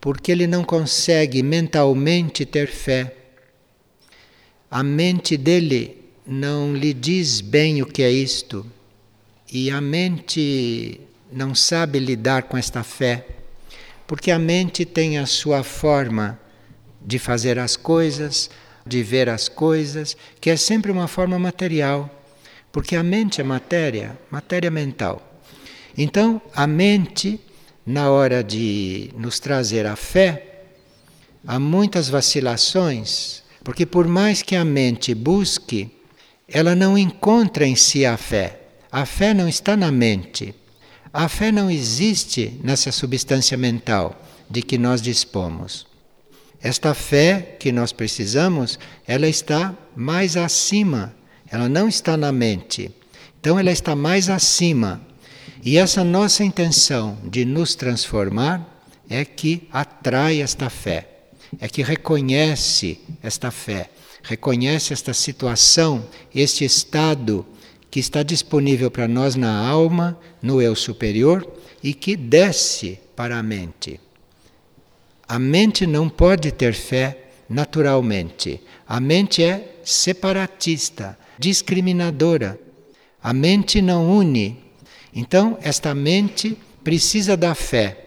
porque 0.00 0.32
ele 0.32 0.46
não 0.46 0.64
consegue 0.64 1.42
mentalmente 1.42 2.44
ter 2.44 2.68
fé. 2.68 3.14
A 4.70 4.82
mente 4.82 5.36
dele 5.36 5.96
não 6.26 6.74
lhe 6.74 6.92
diz 6.92 7.40
bem 7.40 7.82
o 7.82 7.86
que 7.86 8.02
é 8.02 8.10
isto, 8.10 8.66
e 9.52 9.70
a 9.70 9.80
mente 9.80 11.00
não 11.32 11.54
sabe 11.54 11.98
lidar 11.98 12.44
com 12.44 12.56
esta 12.56 12.82
fé, 12.82 13.26
porque 14.06 14.30
a 14.30 14.38
mente 14.38 14.84
tem 14.84 15.18
a 15.18 15.26
sua 15.26 15.62
forma 15.62 16.38
de 17.00 17.18
fazer 17.18 17.58
as 17.58 17.76
coisas, 17.76 18.50
de 18.84 19.02
ver 19.02 19.28
as 19.28 19.48
coisas, 19.48 20.16
que 20.40 20.50
é 20.50 20.56
sempre 20.56 20.90
uma 20.90 21.06
forma 21.06 21.38
material, 21.38 22.10
porque 22.72 22.96
a 22.96 23.02
mente 23.02 23.40
é 23.40 23.44
matéria, 23.44 24.18
matéria 24.30 24.70
mental. 24.70 25.29
Então, 26.02 26.40
a 26.54 26.66
mente, 26.66 27.38
na 27.84 28.10
hora 28.10 28.42
de 28.42 29.10
nos 29.18 29.38
trazer 29.38 29.84
a 29.84 29.94
fé, 29.94 30.62
há 31.46 31.60
muitas 31.60 32.08
vacilações, 32.08 33.42
porque 33.62 33.84
por 33.84 34.08
mais 34.08 34.40
que 34.40 34.56
a 34.56 34.64
mente 34.64 35.14
busque, 35.14 35.90
ela 36.48 36.74
não 36.74 36.96
encontra 36.96 37.66
em 37.66 37.76
si 37.76 38.06
a 38.06 38.16
fé. 38.16 38.60
A 38.90 39.04
fé 39.04 39.34
não 39.34 39.46
está 39.46 39.76
na 39.76 39.92
mente. 39.92 40.54
A 41.12 41.28
fé 41.28 41.52
não 41.52 41.70
existe 41.70 42.58
nessa 42.64 42.90
substância 42.90 43.58
mental 43.58 44.18
de 44.48 44.62
que 44.62 44.78
nós 44.78 45.02
dispomos. 45.02 45.86
Esta 46.62 46.94
fé 46.94 47.58
que 47.60 47.70
nós 47.70 47.92
precisamos, 47.92 48.78
ela 49.06 49.28
está 49.28 49.76
mais 49.94 50.34
acima, 50.34 51.14
ela 51.50 51.68
não 51.68 51.86
está 51.88 52.16
na 52.16 52.32
mente. 52.32 52.90
Então 53.38 53.58
ela 53.58 53.70
está 53.70 53.94
mais 53.94 54.30
acima. 54.30 55.09
E 55.62 55.76
essa 55.76 56.02
nossa 56.02 56.42
intenção 56.42 57.18
de 57.24 57.44
nos 57.44 57.74
transformar 57.74 58.84
é 59.08 59.24
que 59.24 59.68
atrai 59.70 60.40
esta 60.40 60.70
fé, 60.70 61.08
é 61.60 61.68
que 61.68 61.82
reconhece 61.82 63.00
esta 63.22 63.50
fé, 63.50 63.90
reconhece 64.22 64.92
esta 64.92 65.12
situação, 65.12 66.06
este 66.34 66.64
estado 66.64 67.44
que 67.90 68.00
está 68.00 68.22
disponível 68.22 68.90
para 68.90 69.08
nós 69.08 69.34
na 69.34 69.68
alma, 69.68 70.18
no 70.40 70.62
eu 70.62 70.74
superior 70.74 71.46
e 71.82 71.92
que 71.92 72.16
desce 72.16 72.98
para 73.14 73.38
a 73.38 73.42
mente. 73.42 74.00
A 75.28 75.38
mente 75.38 75.86
não 75.86 76.08
pode 76.08 76.50
ter 76.52 76.72
fé 76.72 77.30
naturalmente. 77.48 78.60
A 78.86 79.00
mente 79.00 79.42
é 79.42 79.76
separatista, 79.84 81.18
discriminadora. 81.38 82.58
A 83.22 83.32
mente 83.32 83.82
não 83.82 84.10
une. 84.10 84.69
Então, 85.14 85.58
esta 85.62 85.94
mente 85.94 86.56
precisa 86.84 87.36
da 87.36 87.54
fé. 87.54 88.06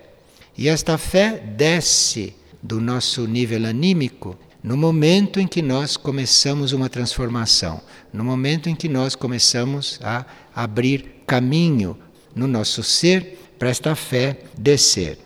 E 0.58 0.68
esta 0.68 0.98
fé 0.98 1.38
desce 1.38 2.34
do 2.62 2.80
nosso 2.80 3.28
nível 3.28 3.66
anímico 3.66 4.38
no 4.64 4.78
momento 4.78 5.42
em 5.42 5.48
que 5.48 5.62
nós 5.62 5.98
começamos 5.98 6.72
uma 6.72 6.88
transformação, 6.88 7.82
no 8.14 8.24
momento 8.24 8.70
em 8.70 8.76
que 8.76 8.88
nós 8.88 9.14
começamos 9.14 10.00
a 10.02 10.26
abrir 10.56 11.24
caminho 11.28 11.98
no 12.34 12.48
nosso 12.48 12.82
ser 12.82 13.38
para 13.60 13.70
esta 13.70 13.94
fé 13.94 14.40
descer. 14.58 15.20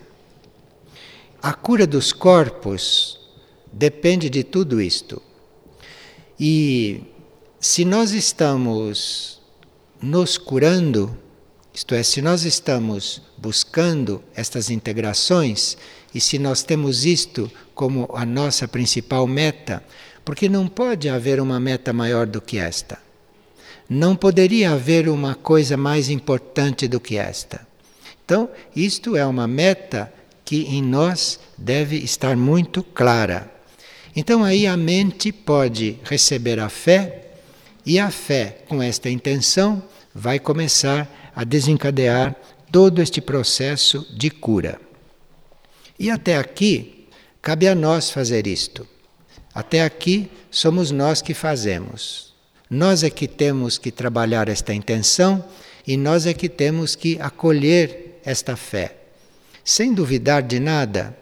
A 1.41 1.53
cura 1.53 1.85
dos 1.85 2.11
corpos 2.11 3.19
depende 3.71 4.27
de 4.27 4.43
tudo 4.43 4.81
isto. 4.81 5.21
E 6.39 7.03
se 7.59 7.85
nós 7.85 8.11
estamos 8.11 9.39
nos 10.01 10.37
curando, 10.37 11.15
isto 11.77 11.93
é, 11.93 12.01
se 12.01 12.23
nós 12.23 12.43
estamos 12.43 13.21
buscando 13.37 14.23
estas 14.33 14.71
integrações 14.71 15.77
e 16.11 16.19
se 16.19 16.39
nós 16.39 16.63
temos 16.63 17.05
isto 17.05 17.51
como 17.75 18.09
a 18.15 18.25
nossa 18.25 18.67
principal 18.67 19.27
meta, 19.27 19.83
porque 20.25 20.49
não 20.49 20.67
pode 20.67 21.07
haver 21.07 21.39
uma 21.39 21.59
meta 21.59 21.93
maior 21.93 22.25
do 22.25 22.41
que 22.41 22.57
esta. 22.57 22.97
Não 23.87 24.15
poderia 24.15 24.71
haver 24.71 25.07
uma 25.07 25.35
coisa 25.35 25.77
mais 25.77 26.09
importante 26.09 26.87
do 26.87 26.99
que 26.99 27.15
esta. 27.15 27.61
Então, 28.25 28.49
isto 28.75 29.15
é 29.15 29.23
uma 29.23 29.47
meta 29.47 30.11
que 30.43 30.63
em 30.63 30.81
nós 30.81 31.39
deve 31.55 31.97
estar 31.97 32.35
muito 32.35 32.81
clara. 32.81 33.51
Então 34.15 34.43
aí 34.43 34.65
a 34.65 34.75
mente 34.75 35.31
pode 35.31 35.99
receber 36.05 36.59
a 36.59 36.69
fé 36.69 37.33
e 37.85 37.99
a 37.99 38.09
fé, 38.09 38.63
com 38.67 38.81
esta 38.81 39.11
intenção, 39.11 39.83
vai 40.15 40.39
começar 40.39 41.26
a 41.37 41.43
desencadear 41.43 42.35
todo 42.71 42.99
este 42.99 43.21
processo 43.21 44.03
de 44.17 44.31
cura. 44.31 44.81
E 45.99 46.09
até 46.09 46.35
aqui, 46.35 47.07
cabe 47.43 47.67
a 47.67 47.75
nós 47.75 48.09
fazer 48.09 48.47
isto. 48.47 48.87
Até 49.53 49.83
aqui 49.83 50.31
somos 50.49 50.89
nós 50.89 51.21
que 51.21 51.35
fazemos. 51.35 52.33
Nós 52.67 53.03
é 53.03 53.11
que 53.11 53.27
temos 53.27 53.77
que 53.77 53.91
trabalhar 53.91 54.49
esta 54.49 54.73
intenção 54.73 55.45
e 55.85 55.95
nós 55.95 56.25
é 56.25 56.33
que 56.33 56.49
temos 56.49 56.95
que 56.95 57.19
acolher 57.21 58.19
esta 58.25 58.55
fé 58.55 58.97
sem 59.63 59.93
duvidar 59.93 60.41
de 60.41 60.59
nada. 60.59 61.15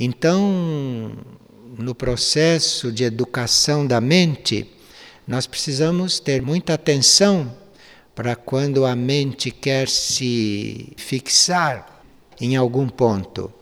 Então, 0.00 1.12
no 1.78 1.94
processo 1.94 2.90
de 2.90 3.04
educação 3.04 3.86
da 3.86 4.00
mente, 4.00 4.68
nós 5.28 5.46
precisamos 5.46 6.18
ter 6.18 6.40
muita 6.42 6.74
atenção 6.74 7.54
para 8.14 8.36
quando 8.36 8.86
a 8.86 8.94
mente 8.94 9.50
quer 9.50 9.88
se 9.88 10.92
fixar 10.96 12.02
em 12.40 12.56
algum 12.56 12.88
ponto, 12.88 13.52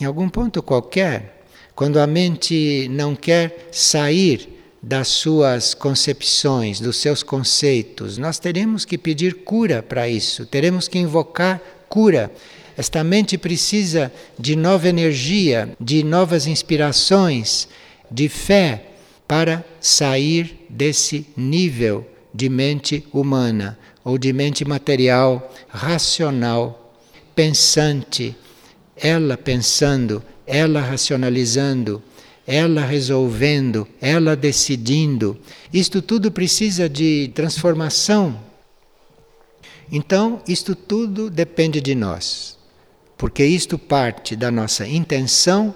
em 0.00 0.04
algum 0.04 0.28
ponto 0.28 0.62
qualquer, 0.62 1.44
quando 1.74 2.00
a 2.00 2.06
mente 2.06 2.88
não 2.90 3.14
quer 3.14 3.68
sair 3.70 4.48
das 4.82 5.08
suas 5.08 5.74
concepções, 5.74 6.80
dos 6.80 6.96
seus 6.96 7.22
conceitos, 7.22 8.18
nós 8.18 8.38
teremos 8.38 8.84
que 8.84 8.98
pedir 8.98 9.34
cura 9.44 9.82
para 9.82 10.08
isso, 10.08 10.46
teremos 10.46 10.88
que 10.88 10.98
invocar 10.98 11.60
cura. 11.88 12.30
Esta 12.76 13.02
mente 13.02 13.38
precisa 13.38 14.12
de 14.38 14.54
nova 14.54 14.88
energia, 14.88 15.74
de 15.80 16.02
novas 16.02 16.46
inspirações, 16.46 17.68
de 18.10 18.28
fé 18.28 18.86
para 19.26 19.64
sair 19.80 20.66
desse 20.68 21.26
nível 21.36 22.06
de 22.36 22.48
mente 22.48 23.06
humana 23.12 23.78
ou 24.04 24.18
de 24.18 24.32
mente 24.32 24.64
material, 24.64 25.52
racional, 25.68 26.94
pensante, 27.34 28.36
ela 28.96 29.36
pensando, 29.36 30.22
ela 30.46 30.80
racionalizando, 30.80 32.02
ela 32.46 32.82
resolvendo, 32.82 33.88
ela 34.00 34.36
decidindo. 34.36 35.38
Isto 35.72 36.00
tudo 36.02 36.30
precisa 36.30 36.88
de 36.88 37.30
transformação. 37.34 38.38
Então, 39.90 40.42
isto 40.46 40.74
tudo 40.74 41.30
depende 41.30 41.80
de 41.80 41.94
nós 41.94 42.56
porque 43.16 43.44
isto 43.44 43.78
parte 43.78 44.36
da 44.36 44.50
nossa 44.50 44.86
intenção 44.86 45.74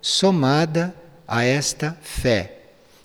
somada 0.00 0.94
a 1.26 1.42
esta 1.42 1.98
fé, 2.02 2.58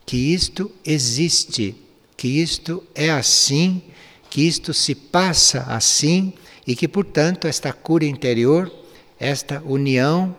que 0.05 0.17
isto 0.33 0.69
existe, 0.85 1.75
que 2.19 2.27
isto 2.27 2.83
é 2.93 3.09
assim, 3.09 3.81
que 4.29 4.41
isto 4.41 4.73
se 4.73 4.93
passa 4.93 5.61
assim 5.69 6.33
e 6.67 6.75
que, 6.75 6.85
portanto, 6.85 7.47
esta 7.47 7.71
cura 7.71 8.03
interior, 8.03 8.69
esta 9.17 9.63
união 9.65 10.35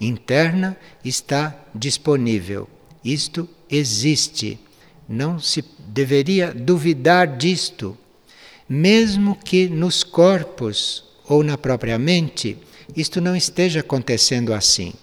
interna 0.00 0.74
está 1.04 1.54
disponível. 1.74 2.66
Isto 3.04 3.46
existe. 3.68 4.58
Não 5.06 5.38
se 5.38 5.62
deveria 5.86 6.50
duvidar 6.54 7.36
disto, 7.36 7.94
mesmo 8.66 9.36
que 9.36 9.68
nos 9.68 10.02
corpos 10.02 11.04
ou 11.28 11.44
na 11.44 11.58
própria 11.58 11.98
mente, 11.98 12.56
isto 12.96 13.20
não 13.20 13.36
esteja 13.36 13.80
acontecendo 13.80 14.54
assim. 14.54 14.94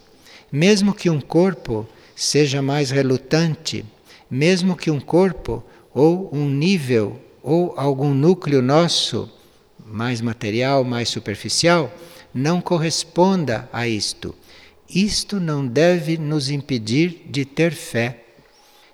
Mesmo 0.52 0.92
que 0.92 1.08
um 1.08 1.22
corpo 1.22 1.88
seja 2.16 2.64
mais 2.64 2.90
relutante, 2.90 3.86
mesmo 4.28 4.76
que 4.76 4.90
um 4.90 5.00
corpo 5.00 5.64
ou 5.96 6.30
um 6.34 6.50
nível 6.50 7.18
ou 7.42 7.74
algum 7.78 8.14
núcleo 8.14 8.62
nosso 8.62 9.32
mais 9.88 10.20
material, 10.20 10.84
mais 10.84 11.08
superficial, 11.08 11.92
não 12.34 12.60
corresponda 12.60 13.70
a 13.72 13.88
isto. 13.88 14.36
Isto 14.90 15.40
não 15.40 15.66
deve 15.66 16.18
nos 16.18 16.50
impedir 16.50 17.22
de 17.30 17.46
ter 17.46 17.72
fé. 17.72 18.24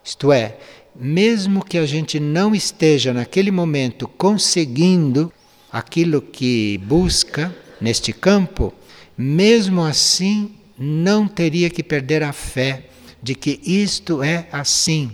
Isto 0.04 0.32
é, 0.32 0.58
mesmo 0.96 1.66
que 1.66 1.78
a 1.78 1.86
gente 1.86 2.20
não 2.20 2.54
esteja 2.54 3.14
naquele 3.14 3.50
momento 3.50 4.08
conseguindo 4.08 5.34
aquilo 5.72 6.22
que 6.22 6.78
busca 6.84 7.56
neste 7.80 8.14
campo, 8.14 8.74
mesmo 9.18 9.82
assim 9.82 10.52
não 10.78 11.28
teria 11.28 11.70
que 11.70 11.82
perder 11.82 12.22
a 12.22 12.34
fé 12.34 12.86
de 13.24 13.34
que 13.34 13.60
isto 13.64 14.22
é 14.22 14.48
assim 14.52 15.12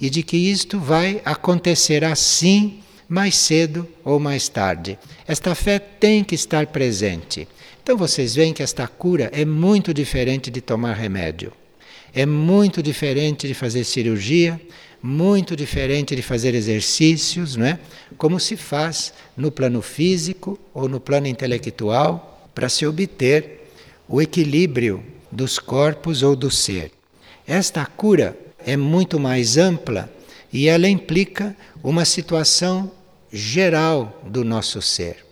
e 0.00 0.08
de 0.08 0.22
que 0.22 0.36
isto 0.36 0.78
vai 0.78 1.20
acontecer 1.24 2.04
assim 2.04 2.80
mais 3.08 3.36
cedo 3.36 3.88
ou 4.04 4.20
mais 4.20 4.48
tarde. 4.48 4.98
Esta 5.26 5.54
fé 5.54 5.78
tem 5.78 6.22
que 6.22 6.34
estar 6.34 6.66
presente. 6.66 7.48
Então 7.82 7.96
vocês 7.96 8.34
veem 8.34 8.52
que 8.52 8.62
esta 8.62 8.86
cura 8.86 9.30
é 9.32 9.44
muito 9.44 9.94
diferente 9.94 10.50
de 10.50 10.60
tomar 10.60 10.92
remédio. 10.92 11.52
É 12.14 12.26
muito 12.26 12.82
diferente 12.82 13.46
de 13.46 13.54
fazer 13.54 13.84
cirurgia, 13.84 14.60
muito 15.02 15.56
diferente 15.56 16.14
de 16.14 16.22
fazer 16.22 16.54
exercícios, 16.54 17.56
não 17.56 17.66
é? 17.66 17.78
Como 18.16 18.38
se 18.38 18.56
faz 18.56 19.12
no 19.36 19.50
plano 19.50 19.80
físico 19.80 20.58
ou 20.74 20.88
no 20.88 21.00
plano 21.00 21.26
intelectual 21.26 22.50
para 22.54 22.68
se 22.68 22.86
obter 22.86 23.70
o 24.08 24.20
equilíbrio 24.20 25.02
dos 25.30 25.58
corpos 25.58 26.22
ou 26.22 26.34
do 26.34 26.50
ser. 26.50 26.90
Esta 27.46 27.86
cura 27.86 28.36
é 28.64 28.76
muito 28.76 29.18
mais 29.18 29.56
ampla 29.56 30.12
e 30.52 30.68
ela 30.68 30.88
implica 30.88 31.56
uma 31.82 32.04
situação 32.04 32.90
geral 33.32 34.22
do 34.26 34.44
nosso 34.44 34.80
ser. 34.80 35.24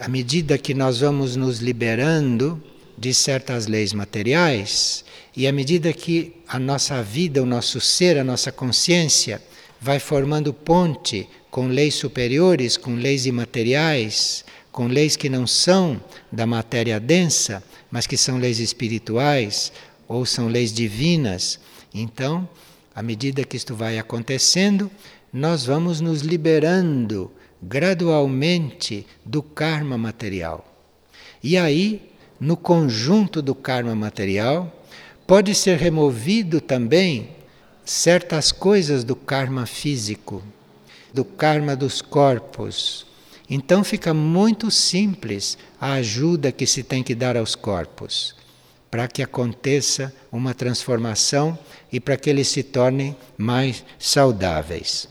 À 0.00 0.08
medida 0.08 0.58
que 0.58 0.74
nós 0.74 1.00
vamos 1.00 1.36
nos 1.36 1.58
liberando 1.58 2.62
de 2.96 3.12
certas 3.12 3.66
leis 3.66 3.92
materiais, 3.92 5.04
e 5.36 5.46
à 5.46 5.52
medida 5.52 5.92
que 5.92 6.32
a 6.48 6.58
nossa 6.58 7.02
vida, 7.02 7.42
o 7.42 7.46
nosso 7.46 7.80
ser, 7.80 8.18
a 8.18 8.24
nossa 8.24 8.52
consciência 8.52 9.42
vai 9.80 9.98
formando 9.98 10.54
ponte 10.54 11.28
com 11.50 11.66
leis 11.66 11.94
superiores, 11.94 12.76
com 12.76 12.94
leis 12.94 13.26
imateriais, 13.26 14.44
com 14.72 14.86
leis 14.86 15.16
que 15.16 15.28
não 15.28 15.46
são 15.46 16.00
da 16.32 16.46
matéria 16.46 16.98
densa, 16.98 17.62
mas 17.90 18.06
que 18.06 18.16
são 18.16 18.38
leis 18.38 18.58
espirituais 18.58 19.72
ou 20.08 20.24
são 20.24 20.48
leis 20.48 20.72
divinas, 20.72 21.60
então, 21.94 22.48
à 22.92 23.02
medida 23.02 23.44
que 23.44 23.56
isto 23.56 23.74
vai 23.74 23.98
acontecendo, 23.98 24.90
nós 25.32 25.64
vamos 25.64 26.00
nos 26.00 26.22
liberando 26.22 27.30
gradualmente 27.62 29.06
do 29.24 29.42
karma 29.42 29.96
material. 29.96 30.64
E 31.42 31.56
aí, 31.56 32.10
no 32.40 32.56
conjunto 32.56 33.40
do 33.40 33.54
karma 33.54 33.94
material, 33.94 34.84
pode 35.26 35.54
ser 35.54 35.78
removido 35.78 36.60
também 36.60 37.30
certas 37.84 38.50
coisas 38.50 39.04
do 39.04 39.14
karma 39.14 39.66
físico, 39.66 40.42
do 41.12 41.24
karma 41.24 41.76
dos 41.76 42.02
corpos. 42.02 43.06
Então 43.48 43.84
fica 43.84 44.12
muito 44.12 44.70
simples 44.70 45.56
a 45.80 45.94
ajuda 45.94 46.50
que 46.50 46.66
se 46.66 46.82
tem 46.82 47.02
que 47.02 47.14
dar 47.14 47.36
aos 47.36 47.54
corpos, 47.54 48.34
para 48.94 49.08
que 49.08 49.24
aconteça 49.24 50.14
uma 50.30 50.54
transformação 50.54 51.58
e 51.90 51.98
para 51.98 52.16
que 52.16 52.30
eles 52.30 52.46
se 52.46 52.62
tornem 52.62 53.16
mais 53.36 53.84
saudáveis. 53.98 55.08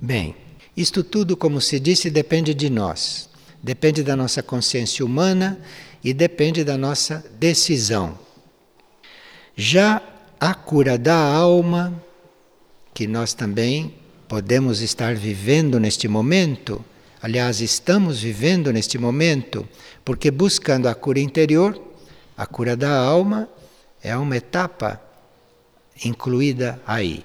Bem, 0.00 0.34
isto 0.76 1.04
tudo, 1.04 1.36
como 1.36 1.60
se 1.60 1.78
disse, 1.78 2.10
depende 2.10 2.54
de 2.54 2.68
nós. 2.68 3.28
Depende 3.62 4.02
da 4.02 4.16
nossa 4.16 4.42
consciência 4.42 5.06
humana 5.06 5.56
e 6.02 6.12
depende 6.12 6.64
da 6.64 6.76
nossa 6.76 7.24
decisão. 7.38 8.18
Já 9.54 10.02
a 10.40 10.54
cura 10.54 10.98
da 10.98 11.14
alma, 11.14 12.02
que 12.92 13.06
nós 13.06 13.32
também 13.32 13.94
podemos 14.26 14.80
estar 14.80 15.14
vivendo 15.14 15.78
neste 15.78 16.08
momento, 16.08 16.84
aliás, 17.24 17.62
estamos 17.62 18.20
vivendo 18.20 18.70
neste 18.70 18.98
momento, 18.98 19.66
porque 20.04 20.30
buscando 20.30 20.90
a 20.90 20.94
cura 20.94 21.18
interior, 21.18 21.80
a 22.36 22.44
cura 22.44 22.76
da 22.76 22.94
alma 22.94 23.48
é 24.02 24.14
uma 24.14 24.36
etapa 24.36 25.00
incluída 26.04 26.78
aí. 26.86 27.24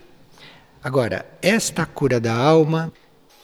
Agora, 0.81 1.25
esta 1.41 1.85
cura 1.85 2.17
da 2.17 2.33
alma 2.33 2.93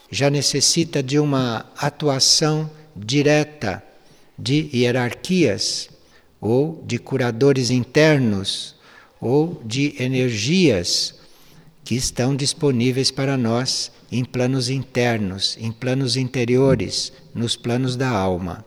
já 0.09 0.29
necessita 0.29 1.03
de 1.03 1.19
uma 1.19 1.65
atuação 1.77 2.71
direta 2.95 3.83
de 4.39 4.69
hierarquias 4.73 5.89
ou 6.39 6.81
de 6.87 6.97
curadores 6.97 7.69
internos 7.69 8.77
ou 9.19 9.61
de 9.65 9.93
energias 10.01 11.15
que 11.83 11.95
estão 11.95 12.33
disponíveis 12.33 13.11
para 13.11 13.35
nós 13.35 13.91
em 14.17 14.23
planos 14.23 14.69
internos, 14.69 15.57
em 15.59 15.73
planos 15.73 16.15
interiores, 16.15 17.11
nos 17.33 17.57
planos 17.57 17.97
da 17.97 18.07
alma. 18.07 18.63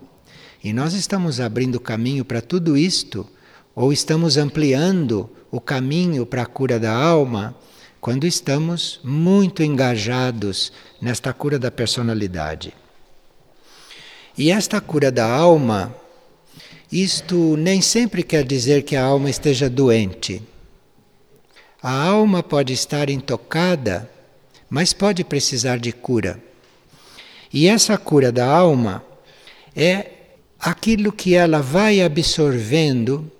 E 0.62 0.74
nós 0.74 0.92
estamos 0.92 1.40
abrindo 1.40 1.80
caminho 1.80 2.22
para 2.22 2.42
tudo 2.42 2.76
isto, 2.76 3.26
ou 3.74 3.90
estamos 3.90 4.36
ampliando 4.36 5.30
o 5.50 5.58
caminho 5.58 6.26
para 6.26 6.42
a 6.42 6.46
cura 6.46 6.78
da 6.78 6.92
alma 6.92 7.56
quando 7.98 8.26
estamos 8.26 9.00
muito 9.02 9.62
engajados 9.62 10.70
nesta 11.00 11.32
cura 11.32 11.58
da 11.58 11.70
personalidade. 11.70 12.74
E 14.36 14.50
esta 14.50 14.82
cura 14.82 15.10
da 15.10 15.26
alma, 15.26 15.96
isto 16.92 17.56
nem 17.56 17.80
sempre 17.80 18.22
quer 18.22 18.44
dizer 18.44 18.82
que 18.82 18.94
a 18.94 19.02
alma 19.02 19.30
esteja 19.30 19.70
doente. 19.70 20.42
A 21.82 21.90
alma 21.90 22.42
pode 22.42 22.74
estar 22.74 23.08
intocada, 23.08 24.10
mas 24.68 24.92
pode 24.92 25.24
precisar 25.24 25.78
de 25.78 25.92
cura. 25.92 26.42
E 27.52 27.66
essa 27.66 27.96
cura 27.96 28.30
da 28.30 28.46
alma 28.46 29.02
é 29.74 30.10
aquilo 30.58 31.12
que 31.12 31.34
ela 31.34 31.62
vai 31.62 32.00
absorvendo 32.02 33.30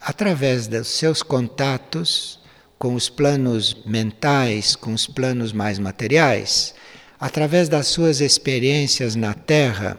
através 0.00 0.66
dos 0.66 0.88
seus 0.88 1.22
contatos 1.22 2.40
com 2.78 2.94
os 2.94 3.08
planos 3.08 3.76
mentais, 3.86 4.76
com 4.76 4.92
os 4.92 5.06
planos 5.06 5.52
mais 5.52 5.78
materiais, 5.78 6.74
através 7.18 7.68
das 7.68 7.86
suas 7.86 8.20
experiências 8.20 9.14
na 9.14 9.32
Terra, 9.34 9.96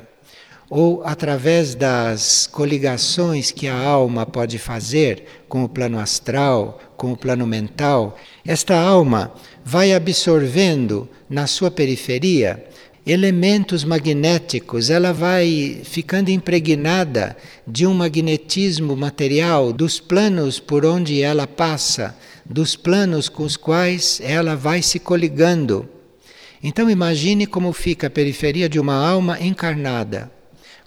ou 0.70 1.02
através 1.06 1.76
das 1.76 2.48
coligações 2.48 3.52
que 3.52 3.68
a 3.68 3.78
alma 3.78 4.26
pode 4.26 4.58
fazer 4.58 5.44
com 5.48 5.64
o 5.64 5.70
plano 5.70 5.98
astral, 5.98 6.80
com 6.98 7.14
o 7.14 7.18
plano 7.18 7.48
mental, 7.48 8.18
esta 8.46 8.78
alma 8.78 9.32
vai 9.64 9.94
absorvendo 9.94 11.08
na 11.30 11.48
sua 11.48 11.72
periferia 11.72 12.66
elementos 13.06 13.86
magnéticos, 13.86 14.90
ela 14.90 15.14
vai 15.14 15.80
ficando 15.86 16.30
impregnada 16.30 17.38
de 17.66 17.88
um 17.88 17.94
magnetismo 17.94 18.98
material 18.98 19.72
dos 19.72 19.98
planos 19.98 20.60
por 20.60 20.86
onde 20.86 21.22
ela 21.22 21.48
passa 21.48 22.18
dos 22.46 22.76
planos 22.76 23.30
com 23.30 23.44
os 23.44 23.56
quais 23.56 24.20
ela 24.22 24.58
vai 24.58 24.82
se 24.82 25.00
coligando. 25.00 25.88
Então 26.62 26.90
imagine 26.90 27.48
como 27.48 27.72
fica 27.72 28.08
a 28.08 28.10
periferia 28.10 28.68
de 28.68 28.78
uma 28.78 28.96
alma 28.96 29.40
encarnada, 29.40 30.30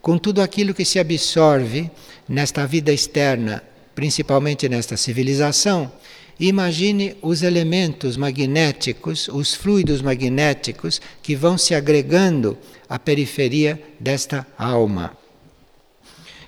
com 0.00 0.18
tudo 0.18 0.40
aquilo 0.40 0.74
que 0.74 0.84
se 0.84 0.98
absorve 0.98 1.90
nesta 2.28 2.66
vida 2.66 2.92
externa, 2.92 3.62
principalmente 3.94 4.68
nesta 4.68 4.96
civilização. 4.96 5.90
Imagine 6.38 7.16
os 7.20 7.42
elementos 7.42 8.16
magnéticos, 8.16 9.28
os 9.28 9.54
fluidos 9.54 10.00
magnéticos 10.00 11.00
que 11.22 11.36
vão 11.36 11.58
se 11.58 11.74
agregando 11.74 12.56
à 12.88 12.98
periferia 12.98 13.80
desta 13.98 14.46
alma. 14.56 15.16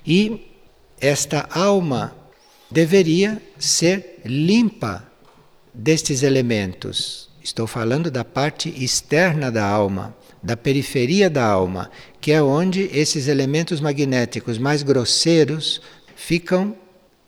E 0.07 0.49
esta 0.99 1.47
alma 1.51 2.17
deveria 2.71 3.41
ser 3.59 4.21
limpa 4.25 5.07
destes 5.75 6.23
elementos. 6.23 7.29
Estou 7.43 7.67
falando 7.67 8.11
da 8.11 8.25
parte 8.25 8.69
externa 8.83 9.51
da 9.51 9.67
alma, 9.67 10.17
da 10.43 10.57
periferia 10.57 11.29
da 11.29 11.45
alma, 11.45 11.91
que 12.23 12.31
é 12.31 12.41
onde 12.41 12.89
esses 12.93 13.27
elementos 13.27 13.81
magnéticos 13.81 14.57
mais 14.57 14.85
grosseiros 14.85 15.83
ficam 16.15 16.77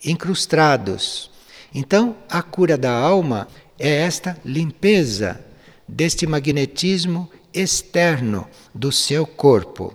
incrustados. 0.04 1.32
Então, 1.74 2.16
a 2.30 2.40
cura 2.40 2.78
da 2.78 2.92
alma 2.92 3.48
é 3.76 3.88
esta 3.88 4.38
limpeza 4.44 5.44
deste 5.88 6.28
magnetismo 6.28 7.28
externo 7.52 8.46
do 8.72 8.92
seu 8.92 9.26
corpo. 9.26 9.92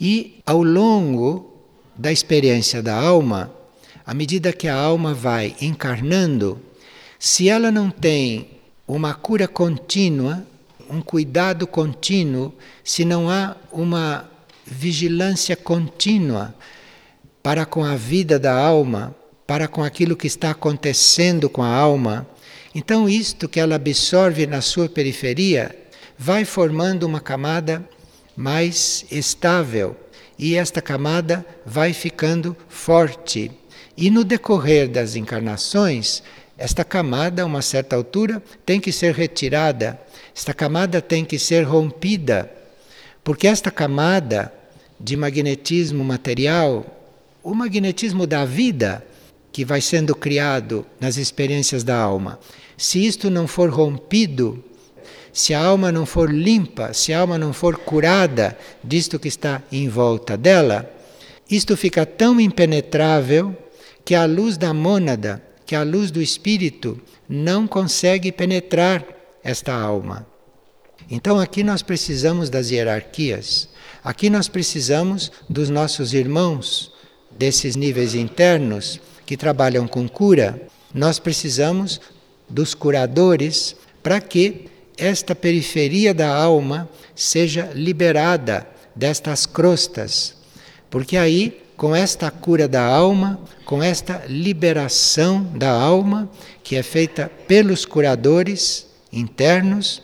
E 0.00 0.40
ao 0.46 0.62
longo 0.62 1.52
da 1.96 2.12
experiência 2.12 2.80
da 2.80 2.94
alma, 2.94 3.52
à 4.06 4.14
medida 4.14 4.52
que 4.52 4.68
a 4.68 4.76
alma 4.76 5.12
vai 5.12 5.56
encarnando, 5.60 6.60
se 7.18 7.48
ela 7.48 7.72
não 7.72 7.90
tem 7.90 8.50
uma 8.86 9.12
cura 9.14 9.48
contínua, 9.48 10.46
um 10.92 11.00
cuidado 11.00 11.66
contínuo, 11.66 12.52
se 12.84 13.02
não 13.04 13.30
há 13.30 13.56
uma 13.72 14.28
vigilância 14.66 15.56
contínua 15.56 16.54
para 17.42 17.64
com 17.64 17.82
a 17.82 17.96
vida 17.96 18.38
da 18.38 18.54
alma, 18.54 19.14
para 19.46 19.66
com 19.66 19.82
aquilo 19.82 20.14
que 20.14 20.26
está 20.26 20.50
acontecendo 20.50 21.48
com 21.48 21.62
a 21.62 21.74
alma, 21.74 22.26
então 22.74 23.08
isto 23.08 23.48
que 23.48 23.58
ela 23.58 23.76
absorve 23.76 24.46
na 24.46 24.60
sua 24.60 24.88
periferia 24.88 25.74
vai 26.18 26.44
formando 26.44 27.04
uma 27.04 27.20
camada 27.20 27.82
mais 28.36 29.06
estável 29.10 29.96
e 30.38 30.56
esta 30.56 30.82
camada 30.82 31.44
vai 31.64 31.92
ficando 31.92 32.56
forte. 32.68 33.50
E 33.96 34.10
no 34.10 34.24
decorrer 34.24 34.88
das 34.88 35.16
encarnações, 35.16 36.22
esta 36.62 36.84
camada, 36.84 37.42
a 37.42 37.44
uma 37.44 37.60
certa 37.60 37.96
altura, 37.96 38.40
tem 38.64 38.78
que 38.78 38.92
ser 38.92 39.12
retirada, 39.14 40.00
esta 40.34 40.54
camada 40.54 41.02
tem 41.02 41.24
que 41.24 41.36
ser 41.36 41.62
rompida, 41.62 42.48
porque 43.24 43.48
esta 43.48 43.68
camada 43.68 44.52
de 44.98 45.16
magnetismo 45.16 46.04
material, 46.04 46.86
o 47.42 47.52
magnetismo 47.52 48.28
da 48.28 48.44
vida 48.44 49.04
que 49.50 49.64
vai 49.64 49.80
sendo 49.80 50.14
criado 50.14 50.86
nas 51.00 51.16
experiências 51.16 51.82
da 51.82 51.96
alma, 51.96 52.38
se 52.78 53.04
isto 53.04 53.28
não 53.28 53.48
for 53.48 53.68
rompido, 53.68 54.62
se 55.32 55.52
a 55.54 55.60
alma 55.60 55.90
não 55.90 56.06
for 56.06 56.32
limpa, 56.32 56.92
se 56.92 57.12
a 57.12 57.18
alma 57.18 57.36
não 57.36 57.52
for 57.52 57.76
curada 57.76 58.56
disto 58.84 59.18
que 59.18 59.26
está 59.26 59.60
em 59.72 59.88
volta 59.88 60.36
dela, 60.36 60.88
isto 61.50 61.76
fica 61.76 62.06
tão 62.06 62.40
impenetrável 62.40 63.52
que 64.04 64.14
a 64.14 64.26
luz 64.26 64.56
da 64.56 64.72
mônada, 64.72 65.42
que 65.72 65.76
a 65.76 65.82
luz 65.82 66.10
do 66.10 66.20
espírito, 66.20 67.00
não 67.26 67.66
consegue 67.66 68.30
penetrar 68.30 69.06
esta 69.42 69.72
alma. 69.72 70.26
Então 71.10 71.40
aqui 71.40 71.64
nós 71.64 71.80
precisamos 71.80 72.50
das 72.50 72.70
hierarquias, 72.70 73.70
aqui 74.04 74.28
nós 74.28 74.48
precisamos 74.48 75.32
dos 75.48 75.70
nossos 75.70 76.12
irmãos, 76.12 76.92
desses 77.30 77.74
níveis 77.74 78.14
internos 78.14 79.00
que 79.24 79.34
trabalham 79.34 79.88
com 79.88 80.06
cura, 80.06 80.60
nós 80.92 81.18
precisamos 81.18 82.02
dos 82.46 82.74
curadores 82.74 83.74
para 84.02 84.20
que 84.20 84.66
esta 84.98 85.34
periferia 85.34 86.12
da 86.12 86.28
alma 86.28 86.86
seja 87.14 87.72
liberada 87.74 88.66
destas 88.94 89.46
crostas. 89.46 90.34
Porque 90.90 91.16
aí, 91.16 91.61
com 91.82 91.96
esta 91.96 92.30
cura 92.30 92.68
da 92.68 92.80
alma, 92.80 93.40
com 93.64 93.82
esta 93.82 94.22
liberação 94.28 95.42
da 95.42 95.72
alma, 95.72 96.30
que 96.62 96.76
é 96.76 96.82
feita 96.82 97.28
pelos 97.48 97.84
curadores 97.84 98.86
internos, 99.12 100.00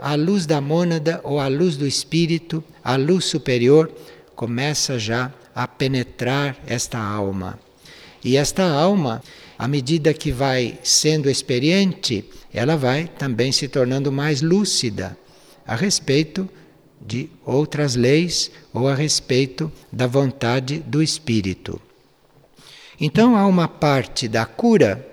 a 0.00 0.14
luz 0.14 0.46
da 0.46 0.60
mônada 0.60 1.20
ou 1.24 1.40
a 1.40 1.48
luz 1.48 1.76
do 1.76 1.84
espírito, 1.84 2.62
a 2.84 2.94
luz 2.94 3.24
superior, 3.24 3.90
começa 4.36 5.00
já 5.00 5.32
a 5.52 5.66
penetrar 5.66 6.56
esta 6.64 7.00
alma. 7.00 7.58
E 8.24 8.36
esta 8.36 8.62
alma, 8.62 9.20
à 9.58 9.66
medida 9.66 10.14
que 10.14 10.30
vai 10.30 10.78
sendo 10.80 11.28
experiente, 11.28 12.24
ela 12.54 12.76
vai 12.76 13.10
também 13.18 13.50
se 13.50 13.66
tornando 13.66 14.12
mais 14.12 14.42
lúcida 14.42 15.18
a 15.66 15.74
respeito 15.74 16.48
de 17.00 17.30
outras 17.44 17.94
leis 17.94 18.50
ou 18.72 18.88
a 18.88 18.94
respeito 18.94 19.70
da 19.90 20.06
vontade 20.06 20.78
do 20.80 21.02
espírito. 21.02 21.80
Então 23.00 23.36
há 23.36 23.46
uma 23.46 23.66
parte 23.66 24.28
da 24.28 24.44
cura 24.44 25.06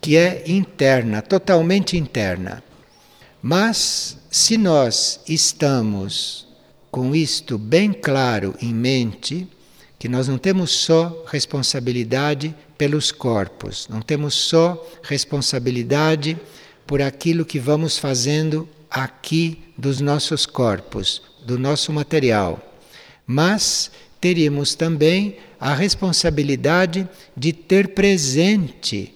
que 0.00 0.16
é 0.16 0.44
interna, 0.46 1.22
totalmente 1.22 1.96
interna. 1.96 2.62
Mas 3.42 4.16
se 4.30 4.56
nós 4.56 5.20
estamos 5.28 6.46
com 6.90 7.14
isto 7.14 7.58
bem 7.58 7.92
claro 7.92 8.54
em 8.62 8.72
mente, 8.72 9.48
que 9.98 10.08
nós 10.08 10.28
não 10.28 10.38
temos 10.38 10.70
só 10.70 11.24
responsabilidade 11.26 12.54
pelos 12.78 13.10
corpos, 13.10 13.86
não 13.88 14.00
temos 14.00 14.34
só 14.34 14.82
responsabilidade 15.02 16.38
por 16.86 17.02
aquilo 17.02 17.44
que 17.44 17.58
vamos 17.58 17.98
fazendo 17.98 18.68
aqui 18.90 19.62
dos 19.76 20.00
nossos 20.00 20.46
corpos, 20.46 21.22
do 21.44 21.58
nosso 21.58 21.92
material. 21.92 22.60
Mas 23.26 23.90
teríamos 24.20 24.74
também 24.74 25.36
a 25.60 25.74
responsabilidade 25.74 27.08
de 27.36 27.52
ter 27.52 27.88
presente 27.88 29.14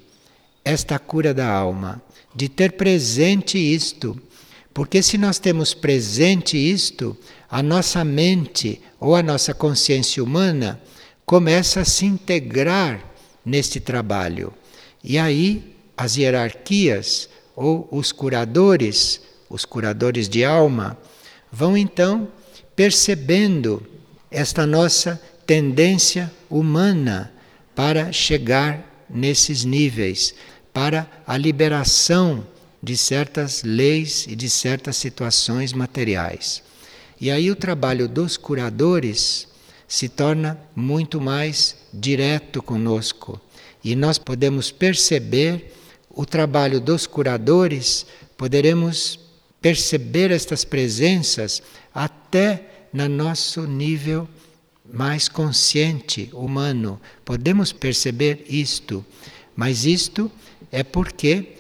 esta 0.64 0.98
cura 0.98 1.32
da 1.32 1.48
alma, 1.48 2.02
de 2.34 2.48
ter 2.48 2.72
presente 2.72 3.58
isto. 3.58 4.20
Porque 4.72 5.02
se 5.02 5.18
nós 5.18 5.38
temos 5.38 5.74
presente 5.74 6.56
isto, 6.56 7.16
a 7.50 7.62
nossa 7.62 8.04
mente 8.04 8.80
ou 9.00 9.16
a 9.16 9.22
nossa 9.22 9.54
consciência 9.54 10.22
humana 10.22 10.80
começa 11.24 11.80
a 11.80 11.84
se 11.84 12.06
integrar 12.06 13.02
neste 13.44 13.80
trabalho. 13.80 14.52
E 15.02 15.18
aí 15.18 15.74
as 15.96 16.16
hierarquias 16.16 17.28
ou 17.56 17.88
os 17.90 18.12
curadores, 18.12 19.20
os 19.50 19.64
curadores 19.64 20.28
de 20.28 20.44
alma, 20.44 20.96
vão 21.50 21.76
então 21.76 22.28
percebendo 22.74 23.82
esta 24.30 24.66
nossa 24.66 25.20
tendência 25.46 26.30
humana 26.50 27.32
para 27.74 28.12
chegar 28.12 29.06
nesses 29.08 29.64
níveis, 29.64 30.34
para 30.72 31.08
a 31.26 31.37
liberação 31.37 32.46
de 32.82 32.96
certas 32.96 33.62
leis 33.62 34.26
e 34.28 34.37
de 34.37 34.48
certas 34.48 34.96
situações 34.96 35.72
materiais. 35.72 36.62
E 37.20 37.30
aí 37.30 37.50
o 37.50 37.56
trabalho 37.56 38.08
dos 38.08 38.37
curadores 38.37 39.48
se 39.88 40.08
torna 40.08 40.58
muito 40.76 41.20
mais 41.20 41.76
direto 41.92 42.62
conosco 42.62 43.40
e 43.82 43.96
nós 43.96 44.18
podemos 44.18 44.70
perceber 44.70 45.72
o 46.11 46.26
trabalho 46.26 46.80
dos 46.80 47.06
curadores, 47.06 48.06
poderemos 48.37 49.18
perceber 49.61 50.31
estas 50.31 50.64
presenças 50.64 51.62
até 51.94 52.88
no 52.92 53.09
nosso 53.09 53.66
nível 53.66 54.29
mais 54.90 55.29
consciente, 55.29 56.31
humano. 56.33 57.01
Podemos 57.25 57.73
perceber 57.73 58.44
isto, 58.49 59.05
mas 59.55 59.85
isto 59.85 60.31
é 60.73 60.83
porque 60.83 61.57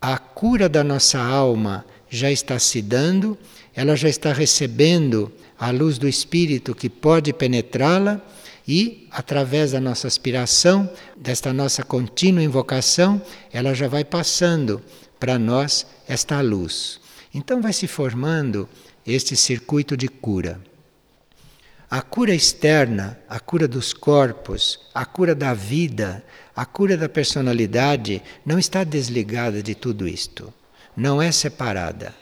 a 0.00 0.18
cura 0.18 0.68
da 0.68 0.84
nossa 0.84 1.20
alma 1.20 1.84
já 2.08 2.30
está 2.30 2.58
se 2.58 2.80
dando, 2.80 3.36
ela 3.74 3.96
já 3.96 4.08
está 4.08 4.32
recebendo 4.32 5.32
a 5.58 5.70
luz 5.70 5.98
do 5.98 6.08
Espírito 6.08 6.74
que 6.74 6.88
pode 6.88 7.32
penetrá-la 7.32 8.20
e, 8.66 9.08
através 9.10 9.72
da 9.72 9.80
nossa 9.80 10.06
aspiração, 10.06 10.88
desta 11.16 11.52
nossa 11.52 11.82
contínua 11.82 12.42
invocação, 12.42 13.20
ela 13.52 13.74
já 13.74 13.88
vai 13.88 14.04
passando 14.04 14.82
para 15.18 15.38
nós 15.38 15.86
esta 16.08 16.40
luz. 16.40 16.99
Então 17.32 17.60
vai 17.60 17.72
se 17.72 17.86
formando 17.86 18.68
este 19.06 19.36
circuito 19.36 19.96
de 19.96 20.08
cura. 20.08 20.60
A 21.90 22.02
cura 22.02 22.34
externa, 22.34 23.18
a 23.28 23.40
cura 23.40 23.66
dos 23.66 23.92
corpos, 23.92 24.80
a 24.94 25.04
cura 25.04 25.34
da 25.34 25.52
vida, 25.54 26.24
a 26.54 26.64
cura 26.64 26.96
da 26.96 27.08
personalidade 27.08 28.22
não 28.46 28.58
está 28.58 28.84
desligada 28.84 29.62
de 29.62 29.74
tudo 29.74 30.06
isto. 30.06 30.52
Não 30.96 31.20
é 31.20 31.32
separada. 31.32 32.14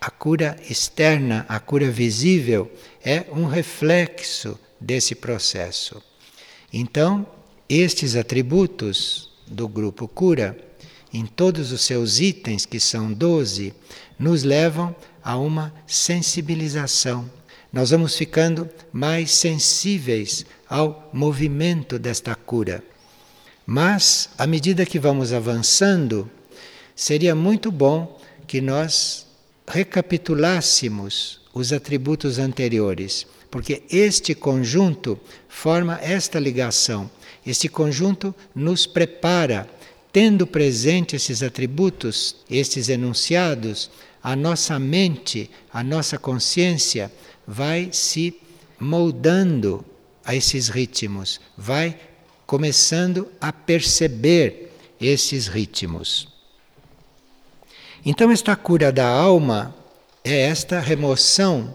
A 0.00 0.10
cura 0.10 0.56
externa, 0.68 1.46
a 1.48 1.58
cura 1.58 1.90
visível, 1.90 2.70
é 3.04 3.24
um 3.32 3.46
reflexo 3.46 4.58
desse 4.80 5.14
processo. 5.14 6.02
Então, 6.72 7.26
estes 7.68 8.16
atributos 8.16 9.30
do 9.46 9.68
grupo 9.68 10.06
cura, 10.06 10.56
em 11.12 11.26
todos 11.26 11.72
os 11.72 11.82
seus 11.82 12.20
itens, 12.20 12.64
que 12.66 12.80
são 12.80 13.12
12, 13.12 13.74
nos 14.22 14.42
levam 14.42 14.94
a 15.22 15.36
uma 15.36 15.72
sensibilização. 15.86 17.28
Nós 17.72 17.90
vamos 17.90 18.16
ficando 18.16 18.68
mais 18.92 19.30
sensíveis 19.30 20.44
ao 20.68 21.10
movimento 21.12 21.98
desta 21.98 22.34
cura. 22.34 22.84
Mas, 23.66 24.28
à 24.36 24.46
medida 24.46 24.86
que 24.86 24.98
vamos 24.98 25.32
avançando, 25.32 26.30
seria 26.94 27.34
muito 27.34 27.70
bom 27.70 28.20
que 28.46 28.60
nós 28.60 29.26
recapitulássemos 29.66 31.40
os 31.54 31.72
atributos 31.72 32.38
anteriores 32.38 33.26
porque 33.52 33.82
este 33.90 34.34
conjunto 34.34 35.20
forma 35.46 35.98
esta 36.00 36.40
ligação. 36.40 37.10
Este 37.46 37.68
conjunto 37.68 38.34
nos 38.54 38.86
prepara, 38.86 39.68
tendo 40.10 40.46
presente 40.46 41.16
esses 41.16 41.42
atributos, 41.42 42.34
estes 42.50 42.88
enunciados, 42.88 43.90
a 44.22 44.36
nossa 44.36 44.78
mente, 44.78 45.50
a 45.72 45.82
nossa 45.82 46.18
consciência 46.18 47.12
vai 47.46 47.90
se 47.92 48.38
moldando 48.78 49.84
a 50.24 50.34
esses 50.34 50.68
ritmos, 50.68 51.40
vai 51.56 51.98
começando 52.46 53.28
a 53.40 53.52
perceber 53.52 54.72
esses 55.00 55.48
ritmos. 55.48 56.28
Então, 58.04 58.30
esta 58.30 58.54
cura 58.54 58.92
da 58.92 59.08
alma 59.08 59.74
é 60.24 60.42
esta 60.42 60.80
remoção 60.80 61.74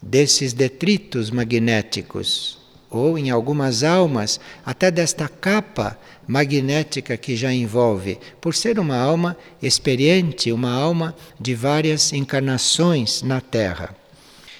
desses 0.00 0.52
detritos 0.52 1.30
magnéticos, 1.30 2.58
ou 2.96 3.18
em 3.18 3.30
algumas 3.30 3.82
almas, 3.82 4.38
até 4.64 4.90
desta 4.90 5.28
capa 5.28 5.98
magnética 6.26 7.16
que 7.16 7.36
já 7.36 7.52
envolve, 7.52 8.18
por 8.40 8.54
ser 8.54 8.78
uma 8.78 8.96
alma 8.96 9.36
experiente, 9.62 10.52
uma 10.52 10.72
alma 10.72 11.14
de 11.38 11.54
várias 11.54 12.12
encarnações 12.12 13.22
na 13.22 13.40
Terra. 13.40 13.94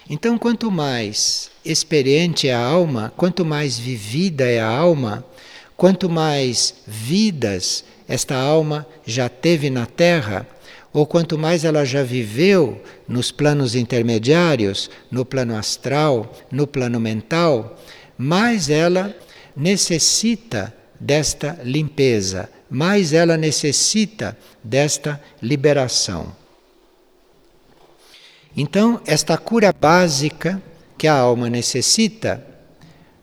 Então, 0.09 0.37
quanto 0.37 0.71
mais 0.71 1.51
experiente 1.65 2.49
é 2.49 2.55
a 2.55 2.61
alma, 2.61 3.13
quanto 3.17 3.45
mais 3.45 3.79
vivida 3.79 4.45
é 4.45 4.61
a 4.61 4.69
alma, 4.69 5.25
quanto 5.77 6.11
mais 6.11 6.75
vidas 6.87 7.85
esta 8.07 8.37
alma 8.37 8.87
já 9.07 9.29
teve 9.31 9.71
na 9.71 9.87
Terra, 9.87 10.47
ou 10.93 11.07
quanto 11.07 11.37
mais 11.37 11.65
ela 11.65 11.85
já 11.85 12.03
viveu 12.05 12.81
nos 13.09 13.33
planos 13.33 13.75
intermediários, 13.75 14.89
no 15.11 15.25
plano 15.25 15.57
astral, 15.57 16.33
no 16.53 16.69
plano 16.69 17.01
mental, 17.01 17.77
mais 18.17 18.69
ela 18.71 19.15
necessita 19.57 20.75
desta 20.99 21.61
limpeza, 21.63 22.49
mais 22.71 23.13
ela 23.13 23.37
necessita 23.37 24.37
desta 24.63 25.21
liberação. 25.43 26.35
Então, 28.57 29.01
esta 29.05 29.37
cura 29.37 29.73
básica 29.73 30.63
que 30.97 31.09
a 31.09 31.15
alma 31.15 31.51
necessita 31.51 32.45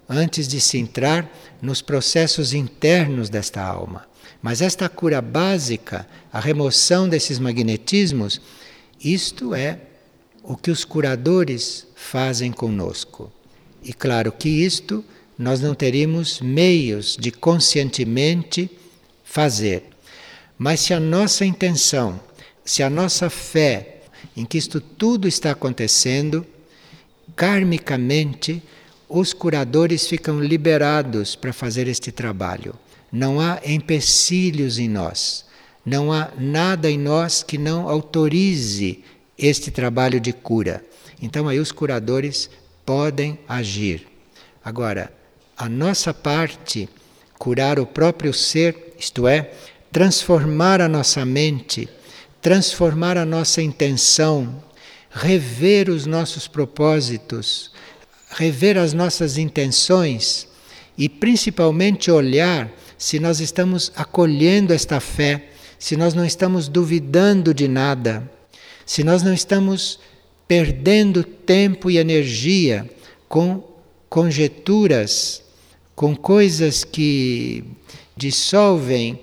antes 0.07 0.47
de 0.47 0.59
se 0.59 0.77
entrar 0.77 1.29
nos 1.61 1.81
processos 1.81 2.53
internos 2.53 3.29
desta 3.29 3.63
alma. 3.63 4.05
Mas 4.41 4.61
esta 4.61 4.89
cura 4.89 5.21
básica, 5.21 6.07
a 6.33 6.39
remoção 6.39 7.07
desses 7.07 7.39
magnetismos, 7.39 8.41
isto 8.99 9.55
é 9.55 9.79
o 10.43 10.57
que 10.57 10.71
os 10.71 10.83
curadores 10.83 11.87
fazem 11.95 12.51
conosco. 12.51 13.31
E 13.83 13.93
claro 13.93 14.31
que 14.31 14.49
isto 14.49 15.03
nós 15.37 15.59
não 15.59 15.73
teríamos 15.73 16.39
meios 16.39 17.17
de 17.19 17.31
conscientemente 17.31 18.69
fazer. 19.23 19.83
Mas 20.57 20.81
se 20.81 20.93
a 20.93 20.99
nossa 20.99 21.43
intenção, 21.43 22.19
se 22.63 22.83
a 22.83 22.89
nossa 22.89 23.29
fé 23.29 24.01
em 24.37 24.45
que 24.45 24.57
isto 24.57 24.79
tudo 24.79 25.27
está 25.27 25.51
acontecendo, 25.51 26.45
karmicamente, 27.35 28.61
os 29.09 29.33
curadores 29.33 30.07
ficam 30.07 30.39
liberados 30.39 31.35
para 31.35 31.51
fazer 31.51 31.87
este 31.87 32.11
trabalho. 32.11 32.75
Não 33.11 33.41
há 33.41 33.59
empecilhos 33.65 34.77
em 34.77 34.87
nós, 34.87 35.43
não 35.85 36.13
há 36.13 36.29
nada 36.37 36.89
em 36.89 36.97
nós 36.97 37.43
que 37.43 37.57
não 37.57 37.89
autorize 37.89 39.03
este 39.37 39.71
trabalho 39.71 40.19
de 40.19 40.31
cura. 40.31 40.85
Então 41.21 41.47
aí 41.47 41.59
os 41.59 41.71
curadores 41.71 42.49
podem 42.85 43.39
agir. 43.47 44.07
Agora, 44.63 45.11
a 45.57 45.67
nossa 45.69 46.13
parte, 46.13 46.89
curar 47.37 47.79
o 47.79 47.85
próprio 47.85 48.33
ser, 48.33 48.95
isto 48.97 49.27
é, 49.27 49.51
transformar 49.91 50.81
a 50.81 50.87
nossa 50.87 51.25
mente, 51.25 51.89
transformar 52.41 53.17
a 53.17 53.25
nossa 53.25 53.61
intenção, 53.61 54.63
rever 55.11 55.89
os 55.89 56.05
nossos 56.05 56.47
propósitos, 56.47 57.71
rever 58.31 58.77
as 58.77 58.93
nossas 58.93 59.37
intenções 59.37 60.47
e 60.97 61.09
principalmente 61.09 62.09
olhar 62.09 62.71
se 62.97 63.19
nós 63.19 63.39
estamos 63.39 63.91
acolhendo 63.95 64.73
esta 64.73 64.99
fé, 64.99 65.49
se 65.77 65.97
nós 65.97 66.13
não 66.13 66.23
estamos 66.23 66.67
duvidando 66.67 67.53
de 67.53 67.67
nada, 67.67 68.29
se 68.85 69.03
nós 69.03 69.23
não 69.23 69.33
estamos 69.33 69.99
perdendo 70.51 71.23
tempo 71.23 71.89
e 71.89 71.97
energia 71.97 72.85
com 73.29 73.63
conjeturas, 74.09 75.41
com 75.95 76.13
coisas 76.13 76.83
que 76.83 77.63
dissolvem 78.17 79.21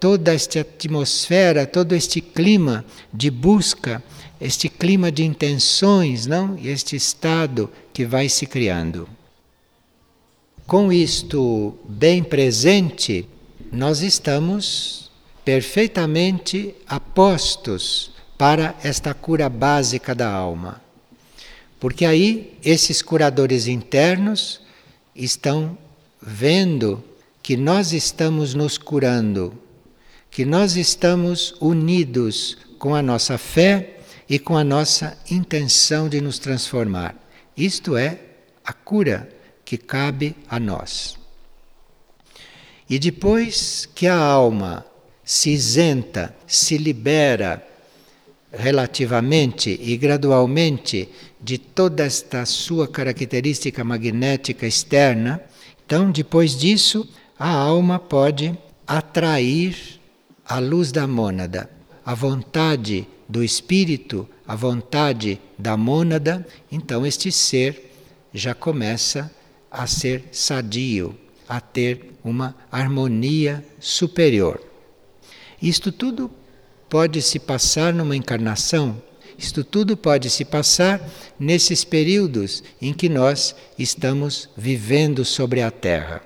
toda 0.00 0.32
esta 0.32 0.62
atmosfera, 0.62 1.66
todo 1.66 1.94
este 1.94 2.18
clima 2.22 2.82
de 3.12 3.30
busca, 3.30 4.02
este 4.40 4.70
clima 4.70 5.12
de 5.12 5.22
intenções, 5.22 6.24
não? 6.24 6.58
E 6.58 6.68
este 6.68 6.96
estado 6.96 7.70
que 7.92 8.06
vai 8.06 8.30
se 8.30 8.46
criando. 8.46 9.06
Com 10.66 10.90
isto 10.90 11.76
bem 11.86 12.24
presente, 12.24 13.28
nós 13.70 14.00
estamos 14.00 15.10
perfeitamente 15.44 16.74
apostos 16.86 18.13
para 18.36 18.74
esta 18.82 19.14
cura 19.14 19.48
básica 19.48 20.14
da 20.14 20.30
alma. 20.30 20.82
Porque 21.78 22.04
aí 22.04 22.58
esses 22.64 23.02
curadores 23.02 23.66
internos 23.66 24.60
estão 25.14 25.76
vendo 26.20 27.02
que 27.42 27.56
nós 27.56 27.92
estamos 27.92 28.54
nos 28.54 28.78
curando 28.78 29.58
que 30.34 30.44
nós 30.44 30.76
estamos 30.76 31.54
unidos 31.60 32.58
com 32.76 32.92
a 32.92 33.00
nossa 33.00 33.38
fé 33.38 34.00
e 34.28 34.36
com 34.36 34.56
a 34.56 34.64
nossa 34.64 35.16
intenção 35.30 36.08
de 36.08 36.20
nos 36.20 36.40
transformar. 36.40 37.14
Isto 37.56 37.96
é 37.96 38.18
a 38.64 38.72
cura 38.72 39.28
que 39.64 39.78
cabe 39.78 40.34
a 40.48 40.58
nós. 40.58 41.16
E 42.90 42.98
depois 42.98 43.88
que 43.94 44.08
a 44.08 44.18
alma 44.18 44.84
se 45.22 45.50
isenta, 45.50 46.34
se 46.48 46.78
libera 46.78 47.64
relativamente 48.56 49.78
e 49.82 49.96
gradualmente 49.96 51.08
de 51.40 51.58
toda 51.58 52.04
esta 52.04 52.46
sua 52.46 52.88
característica 52.88 53.84
magnética 53.84 54.66
externa, 54.66 55.40
então 55.84 56.10
depois 56.10 56.56
disso 56.56 57.08
a 57.38 57.50
alma 57.50 57.98
pode 57.98 58.56
atrair 58.86 60.00
a 60.46 60.58
luz 60.58 60.92
da 60.92 61.06
mônada, 61.06 61.70
a 62.04 62.14
vontade 62.14 63.06
do 63.28 63.42
espírito, 63.42 64.28
a 64.46 64.54
vontade 64.54 65.40
da 65.58 65.76
mônada, 65.76 66.46
então 66.70 67.06
este 67.06 67.32
ser 67.32 67.92
já 68.32 68.54
começa 68.54 69.30
a 69.70 69.86
ser 69.86 70.24
sadio, 70.30 71.16
a 71.48 71.60
ter 71.60 72.14
uma 72.22 72.54
harmonia 72.70 73.64
superior. 73.80 74.60
Isto 75.60 75.90
tudo 75.90 76.30
pode 76.94 77.20
se 77.22 77.40
passar 77.40 77.92
numa 77.92 78.14
encarnação, 78.14 79.02
isto 79.36 79.64
tudo 79.64 79.96
pode 79.96 80.30
se 80.30 80.44
passar 80.44 81.04
nesses 81.36 81.82
períodos 81.82 82.62
em 82.80 82.92
que 82.92 83.08
nós 83.08 83.52
estamos 83.76 84.48
vivendo 84.56 85.24
sobre 85.24 85.60
a 85.60 85.72
Terra. 85.72 86.22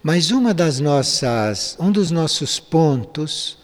Mas 0.00 0.30
uma 0.30 0.54
das 0.54 0.78
nossas, 0.78 1.76
um 1.80 1.90
dos 1.90 2.12
nossos 2.12 2.60
pontos 2.60 3.58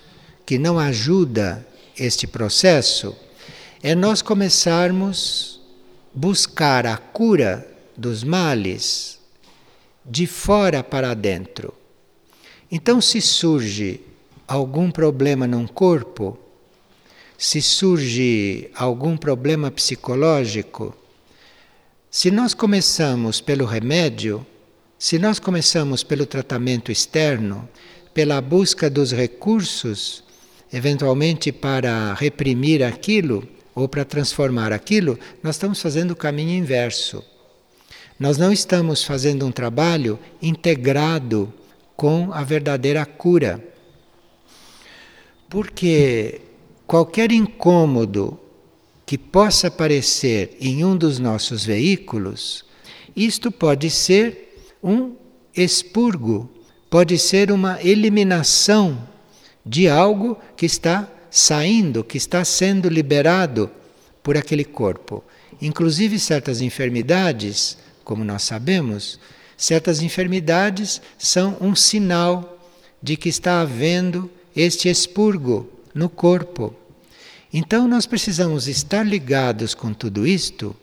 que 0.44 0.58
não 0.58 0.80
ajuda 0.80 1.64
este 1.96 2.26
processo 2.26 3.14
é 3.80 3.94
nós 3.94 4.22
começarmos 4.22 5.60
buscar 6.12 6.88
a 6.88 6.96
cura 6.96 7.64
dos 7.96 8.24
males 8.24 9.20
de 10.04 10.26
fora 10.26 10.82
para 10.82 11.14
dentro. 11.14 11.72
Então, 12.68 13.00
se 13.00 13.20
surge 13.20 14.00
algum 14.46 14.90
problema 14.90 15.46
num 15.46 15.66
corpo, 15.66 16.38
se 17.36 17.60
surge 17.60 18.70
algum 18.74 19.16
problema 19.16 19.70
psicológico, 19.70 20.94
se 22.10 22.30
nós 22.30 22.54
começamos 22.54 23.40
pelo 23.40 23.66
remédio, 23.66 24.46
se 24.98 25.18
nós 25.18 25.38
começamos 25.38 26.02
pelo 26.02 26.24
tratamento 26.24 26.90
externo, 26.90 27.68
pela 28.14 28.40
busca 28.40 28.88
dos 28.88 29.12
recursos, 29.12 30.24
eventualmente 30.72 31.52
para 31.52 32.14
reprimir 32.14 32.82
aquilo 32.82 33.46
ou 33.74 33.86
para 33.86 34.06
transformar 34.06 34.72
aquilo, 34.72 35.18
nós 35.42 35.56
estamos 35.56 35.82
fazendo 35.82 36.12
o 36.12 36.16
caminho 36.16 36.52
inverso. 36.56 37.22
Nós 38.18 38.38
não 38.38 38.50
estamos 38.50 39.04
fazendo 39.04 39.44
um 39.44 39.52
trabalho 39.52 40.18
integrado 40.40 41.52
com 41.94 42.32
a 42.32 42.42
verdadeira 42.42 43.04
cura. 43.04 43.62
Porque 45.48 46.40
qualquer 46.86 47.32
incômodo 47.32 48.38
que 49.04 49.16
possa 49.16 49.68
aparecer 49.68 50.56
em 50.60 50.84
um 50.84 50.96
dos 50.96 51.18
nossos 51.18 51.64
veículos, 51.64 52.64
isto 53.14 53.50
pode 53.52 53.88
ser 53.88 54.72
um 54.82 55.14
expurgo, 55.56 56.50
pode 56.90 57.16
ser 57.18 57.50
uma 57.52 57.80
eliminação 57.82 59.08
de 59.64 59.88
algo 59.88 60.38
que 60.56 60.66
está 60.66 61.10
saindo, 61.30 62.04
que 62.04 62.16
está 62.16 62.44
sendo 62.44 62.88
liberado 62.88 63.70
por 64.22 64.36
aquele 64.36 64.64
corpo. 64.64 65.22
Inclusive 65.60 66.18
certas 66.18 66.60
enfermidades, 66.60 67.78
como 68.04 68.24
nós 68.24 68.42
sabemos, 68.42 69.18
certas 69.56 70.02
enfermidades 70.02 71.00
são 71.18 71.56
um 71.60 71.74
sinal 71.74 72.58
de 73.02 73.16
que 73.16 73.28
está 73.28 73.60
havendo 73.60 74.30
este 74.56 74.88
expurgo 74.88 75.68
no 75.94 76.08
corpo. 76.08 76.74
Então 77.52 77.86
nós 77.86 78.06
precisamos 78.06 78.66
estar 78.66 79.06
ligados 79.06 79.74
com 79.74 79.92
tudo 79.92 80.26
isto, 80.26 80.74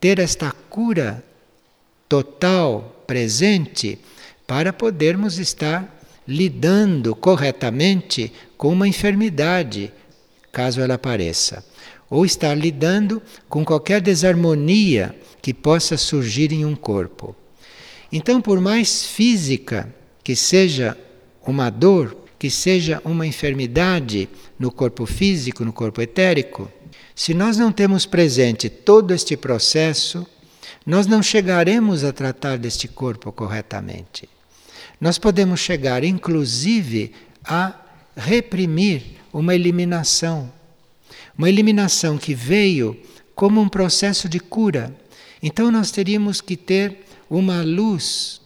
ter 0.00 0.18
esta 0.20 0.52
cura 0.52 1.24
total 2.08 3.02
presente 3.06 3.98
para 4.46 4.72
podermos 4.72 5.38
estar 5.38 5.96
lidando 6.26 7.14
corretamente 7.14 8.32
com 8.56 8.72
uma 8.72 8.86
enfermidade, 8.86 9.92
caso 10.52 10.80
ela 10.80 10.94
apareça, 10.94 11.64
ou 12.08 12.24
estar 12.24 12.54
lidando 12.54 13.20
com 13.48 13.64
qualquer 13.64 14.00
desarmonia 14.00 15.14
que 15.42 15.52
possa 15.52 15.96
surgir 15.96 16.52
em 16.52 16.64
um 16.64 16.74
corpo. 16.74 17.34
Então, 18.10 18.40
por 18.40 18.60
mais 18.60 19.04
física 19.04 19.92
que 20.24 20.34
seja 20.34 20.96
uma 21.46 21.70
dor 21.70 22.16
que 22.38 22.50
seja 22.50 23.02
uma 23.04 23.26
enfermidade 23.26 24.28
no 24.58 24.70
corpo 24.70 25.04
físico, 25.06 25.64
no 25.64 25.72
corpo 25.72 26.00
etérico, 26.00 26.70
se 27.14 27.34
nós 27.34 27.56
não 27.56 27.72
temos 27.72 28.06
presente 28.06 28.68
todo 28.68 29.12
este 29.12 29.36
processo, 29.36 30.24
nós 30.86 31.06
não 31.06 31.22
chegaremos 31.22 32.04
a 32.04 32.12
tratar 32.12 32.56
deste 32.56 32.86
corpo 32.86 33.32
corretamente. 33.32 34.28
Nós 35.00 35.18
podemos 35.18 35.60
chegar, 35.60 36.04
inclusive, 36.04 37.12
a 37.44 37.74
reprimir 38.16 39.02
uma 39.32 39.54
eliminação. 39.54 40.52
Uma 41.36 41.48
eliminação 41.48 42.18
que 42.18 42.34
veio 42.34 42.96
como 43.34 43.60
um 43.60 43.68
processo 43.68 44.28
de 44.28 44.40
cura. 44.40 44.96
Então, 45.42 45.70
nós 45.70 45.90
teríamos 45.90 46.40
que 46.40 46.56
ter 46.56 47.04
uma 47.28 47.62
luz 47.62 48.40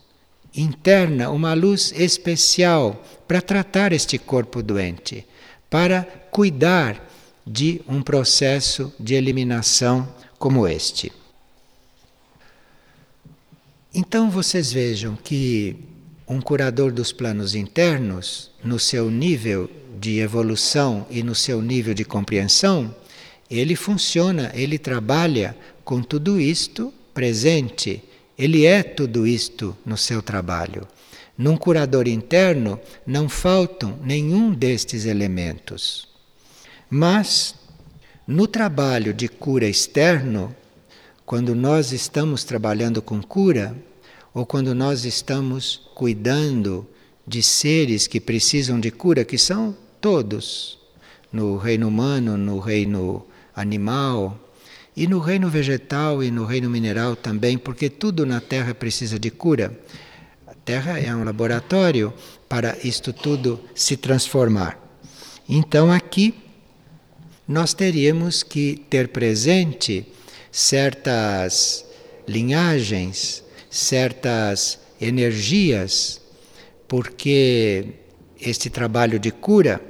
interna, 0.55 1.31
uma 1.31 1.55
luz 1.55 1.93
especial 1.97 3.05
para 3.27 3.41
tratar 3.41 3.93
este 3.93 4.19
corpo 4.19 4.63
doente, 4.63 5.27
para 5.71 6.03
cuidar 6.31 7.09
de 7.47 7.81
um 7.89 8.03
processo 8.03 8.93
de 8.99 9.15
eliminação 9.15 10.09
como 10.39 10.67
este. 10.67 11.13
Então 13.95 14.31
vocês 14.31 14.73
vejam 14.73 15.17
que 15.17 15.77
um 16.27 16.41
curador 16.41 16.93
dos 16.93 17.13
planos 17.13 17.55
internos, 17.55 18.51
no 18.65 18.79
seu 18.79 19.11
nível 19.11 19.69
de 20.01 20.19
evolução 20.19 21.07
e 21.11 21.23
no 21.23 21.35
seu 21.35 21.61
nível 21.61 21.93
de 21.93 22.05
compreensão, 22.05 22.95
ele 23.51 23.77
funciona, 23.77 24.51
ele 24.55 24.79
trabalha 24.79 25.57
com 25.85 26.03
tudo 26.03 26.41
isto 26.41 26.93
presente 27.13 28.03
ele 28.43 28.67
é 28.67 28.83
tudo 28.83 29.25
isto 29.25 29.77
no 29.87 29.97
seu 29.97 30.21
trabalho. 30.21 30.89
Num 31.39 31.57
curador 31.57 32.09
interno 32.09 32.81
não 33.07 33.29
faltam 33.29 33.97
nenhum 34.03 34.53
destes 34.53 35.05
elementos. 35.05 36.09
Mas 36.91 37.55
no 38.27 38.49
trabalho 38.49 39.15
de 39.15 39.29
cura 39.29 39.69
externo, 39.69 40.53
quando 41.25 41.55
nós 41.55 41.93
estamos 41.93 42.43
trabalhando 42.43 43.01
com 43.01 43.23
cura, 43.23 43.77
ou 44.35 44.45
quando 44.45 44.75
nós 44.75 45.05
estamos 45.05 45.81
cuidando 45.95 46.85
de 47.25 47.45
seres 47.45 48.09
que 48.09 48.21
precisam 48.21 48.81
de 48.81 48.91
cura, 48.91 49.25
que 49.25 49.39
são 49.39 49.77
todos, 50.01 50.81
no 51.33 51.57
reino 51.57 51.87
humano, 51.87 52.37
no 52.37 52.59
reino 52.59 53.25
animal, 53.55 54.37
e 54.97 55.07
no 55.07 55.19
reino 55.19 55.49
vegetal 55.49 56.23
e 56.23 56.31
no 56.31 56.45
reino 56.45 56.69
mineral 56.69 57.17
também, 57.17 57.57
porque 57.57 57.89
tudo 57.89 58.27
na 58.27 58.41
Terra 58.41 58.75
precisa 58.75 59.19
de 59.19 59.31
cura. 59.31 59.79
A 60.47 60.55
Terra 60.55 60.99
é 60.99 61.15
um 61.15 61.25
laboratório 61.25 62.13
para 62.49 62.77
isto 62.85 63.13
tudo 63.13 63.61
se 63.75 63.97
transformar. 63.97 64.79
Então 65.49 65.91
aqui 65.91 66.35
nós 67.49 67.75
teríamos 67.75 68.43
que 68.43 68.85
ter 68.89 69.09
presente 69.09 70.07
certas 70.51 71.85
linhagens, 72.29 73.43
certas 73.71 74.79
energias, 75.01 76.21
porque 76.87 77.95
este 78.41 78.69
trabalho 78.69 79.19
de 79.19 79.31
cura, 79.31 79.81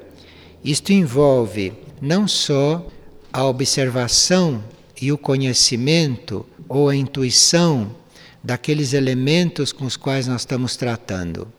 isto 0.64 0.92
envolve 0.92 1.72
não 2.00 2.28
só 2.28 2.86
a 3.32 3.44
observação 3.44 4.62
e 5.02 5.10
o 5.10 5.18
conhecimento 5.18 6.46
ou 6.68 6.88
a 6.88 6.94
intuição 6.94 7.92
daqueles 8.40 8.92
elementos 8.92 9.72
com 9.72 9.84
os 9.84 9.96
quais 9.96 10.28
nós 10.28 10.42
estamos 10.42 10.76
tratando. 10.76 11.52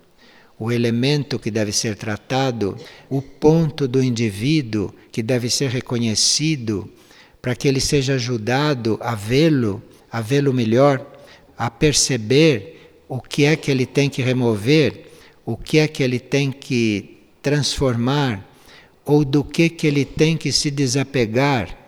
O 0.57 0.71
elemento 0.71 1.37
que 1.37 1.51
deve 1.51 1.73
ser 1.73 1.97
tratado, 1.97 2.77
o 3.09 3.21
ponto 3.21 3.85
do 3.85 4.01
indivíduo 4.01 4.95
que 5.11 5.21
deve 5.21 5.49
ser 5.49 5.69
reconhecido 5.69 6.89
para 7.41 7.53
que 7.53 7.67
ele 7.67 7.81
seja 7.81 8.13
ajudado 8.13 8.97
a 9.01 9.13
vê-lo, 9.13 9.83
a 10.09 10.21
vê-lo 10.21 10.53
melhor, 10.53 11.05
a 11.57 11.69
perceber 11.69 13.01
o 13.09 13.19
que 13.19 13.43
é 13.43 13.57
que 13.57 13.69
ele 13.69 13.85
tem 13.85 14.09
que 14.09 14.21
remover, 14.21 15.11
o 15.45 15.57
que 15.57 15.79
é 15.79 15.87
que 15.89 16.01
ele 16.01 16.17
tem 16.17 16.49
que 16.49 17.17
transformar 17.41 18.49
ou 19.03 19.25
do 19.25 19.43
que 19.43 19.67
que 19.67 19.85
ele 19.85 20.05
tem 20.05 20.37
que 20.37 20.49
se 20.49 20.71
desapegar 20.71 21.82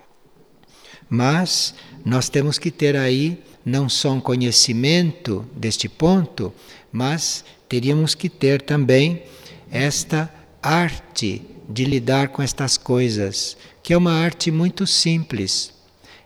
mas 1.09 1.73
nós 2.03 2.29
temos 2.29 2.57
que 2.57 2.71
ter 2.71 2.95
aí 2.95 3.41
não 3.65 3.89
só 3.89 4.11
um 4.11 4.21
conhecimento 4.21 5.45
deste 5.55 5.89
ponto, 5.89 6.53
mas 6.91 7.43
teríamos 7.67 8.13
que 8.13 8.29
ter 8.29 8.61
também 8.61 9.23
esta 9.71 10.31
arte 10.61 11.41
de 11.67 11.83
lidar 11.83 12.29
com 12.29 12.41
estas 12.41 12.77
coisas, 12.77 13.57
que 13.81 13.93
é 13.93 13.97
uma 13.97 14.13
arte 14.13 14.51
muito 14.51 14.85
simples. 14.85 15.73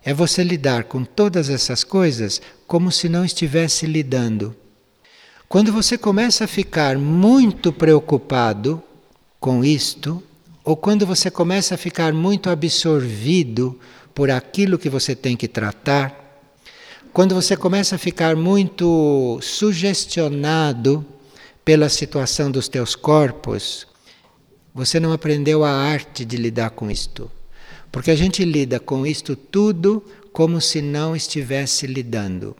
É 0.03 0.13
você 0.13 0.43
lidar 0.43 0.83
com 0.85 1.03
todas 1.03 1.49
essas 1.49 1.83
coisas 1.83 2.41
como 2.67 2.91
se 2.91 3.07
não 3.09 3.23
estivesse 3.23 3.85
lidando. 3.85 4.55
Quando 5.47 5.73
você 5.73 5.97
começa 5.97 6.43
a 6.43 6.47
ficar 6.47 6.97
muito 6.97 7.73
preocupado 7.73 8.83
com 9.39 9.63
isto, 9.63 10.21
ou 10.63 10.77
quando 10.77 11.05
você 11.05 11.31
começa 11.31 11.73
a 11.75 11.77
ficar 11.77 12.13
muito 12.13 12.49
absorvido 12.49 13.79
por 14.19 14.29
aquilo 14.29 14.77
que 14.77 14.89
você 14.89 15.15
tem 15.15 15.37
que 15.37 15.47
tratar, 15.47 16.43
quando 17.13 17.33
você 17.33 17.55
começa 17.55 17.95
a 17.95 17.97
ficar 17.97 18.35
muito 18.35 19.39
sugestionado 19.41 21.05
pela 21.63 21.87
situação 21.87 22.51
dos 22.51 22.67
teus 22.67 22.97
corpos, 22.97 23.87
você 24.75 24.99
não 24.99 25.13
aprendeu 25.13 25.63
a 25.63 25.71
arte 25.71 26.25
de 26.25 26.35
lidar 26.35 26.71
com 26.71 26.91
isto. 26.91 27.31
Porque 27.89 28.11
a 28.11 28.15
gente 28.17 28.43
lida 28.43 28.77
com 28.77 29.07
isto 29.07 29.37
tudo 29.37 30.03
como 30.33 30.59
se 30.59 30.81
não 30.81 31.15
estivesse 31.15 31.87
lidando. 31.87 32.57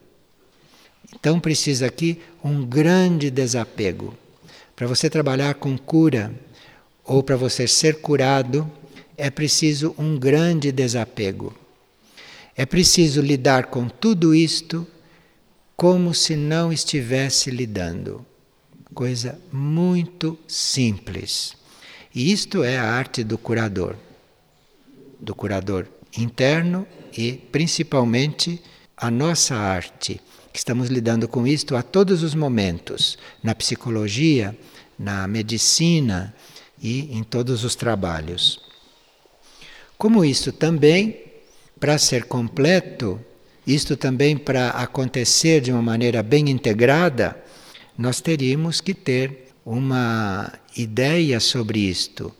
Então 1.14 1.38
precisa 1.38 1.88
aqui 1.88 2.22
um 2.42 2.64
grande 2.64 3.30
desapego. 3.30 4.16
Para 4.74 4.86
você 4.86 5.10
trabalhar 5.10 5.56
com 5.56 5.76
cura 5.76 6.34
ou 7.04 7.22
para 7.22 7.36
você 7.36 7.68
ser 7.68 8.00
curado, 8.00 8.66
é 9.20 9.28
preciso 9.28 9.94
um 9.98 10.18
grande 10.18 10.72
desapego. 10.72 11.54
É 12.56 12.64
preciso 12.64 13.20
lidar 13.20 13.66
com 13.66 13.86
tudo 13.86 14.34
isto 14.34 14.86
como 15.76 16.14
se 16.14 16.34
não 16.36 16.72
estivesse 16.72 17.50
lidando. 17.50 18.24
Coisa 18.94 19.38
muito 19.52 20.38
simples. 20.48 21.54
E 22.14 22.32
isto 22.32 22.64
é 22.64 22.78
a 22.78 22.84
arte 22.84 23.22
do 23.22 23.36
curador. 23.36 23.94
Do 25.20 25.34
curador 25.34 25.86
interno 26.16 26.86
e 27.16 27.32
principalmente 27.32 28.60
a 28.96 29.10
nossa 29.10 29.54
arte, 29.54 30.18
que 30.50 30.58
estamos 30.58 30.88
lidando 30.88 31.28
com 31.28 31.46
isto 31.46 31.76
a 31.76 31.82
todos 31.82 32.22
os 32.22 32.34
momentos, 32.34 33.18
na 33.42 33.54
psicologia, 33.54 34.56
na 34.98 35.28
medicina 35.28 36.34
e 36.82 37.16
em 37.16 37.22
todos 37.22 37.64
os 37.64 37.74
trabalhos. 37.74 38.69
Como 40.00 40.24
isto 40.24 40.50
também, 40.50 41.20
para 41.78 41.98
ser 41.98 42.24
completo, 42.24 43.20
isto 43.66 43.98
também 43.98 44.34
para 44.34 44.70
acontecer 44.70 45.60
de 45.60 45.70
uma 45.70 45.82
maneira 45.82 46.22
bem 46.22 46.48
integrada, 46.48 47.36
nós 47.98 48.18
teríamos 48.18 48.80
que 48.80 48.94
ter 48.94 49.52
uma 49.62 50.50
ideia 50.74 51.38
sobre 51.38 51.80
isto. 51.80 52.34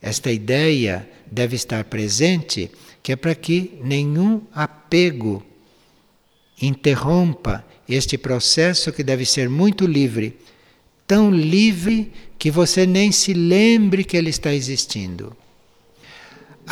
Esta 0.00 0.32
ideia 0.32 1.06
deve 1.30 1.54
estar 1.54 1.84
presente, 1.84 2.70
que 3.02 3.12
é 3.12 3.16
para 3.16 3.34
que 3.34 3.78
nenhum 3.84 4.40
apego 4.50 5.44
interrompa 6.62 7.62
este 7.86 8.16
processo 8.16 8.90
que 8.90 9.04
deve 9.04 9.26
ser 9.26 9.50
muito 9.50 9.86
livre, 9.86 10.38
tão 11.06 11.30
livre 11.30 12.10
que 12.38 12.50
você 12.50 12.86
nem 12.86 13.12
se 13.12 13.34
lembre 13.34 14.02
que 14.02 14.16
ele 14.16 14.30
está 14.30 14.54
existindo. 14.54 15.36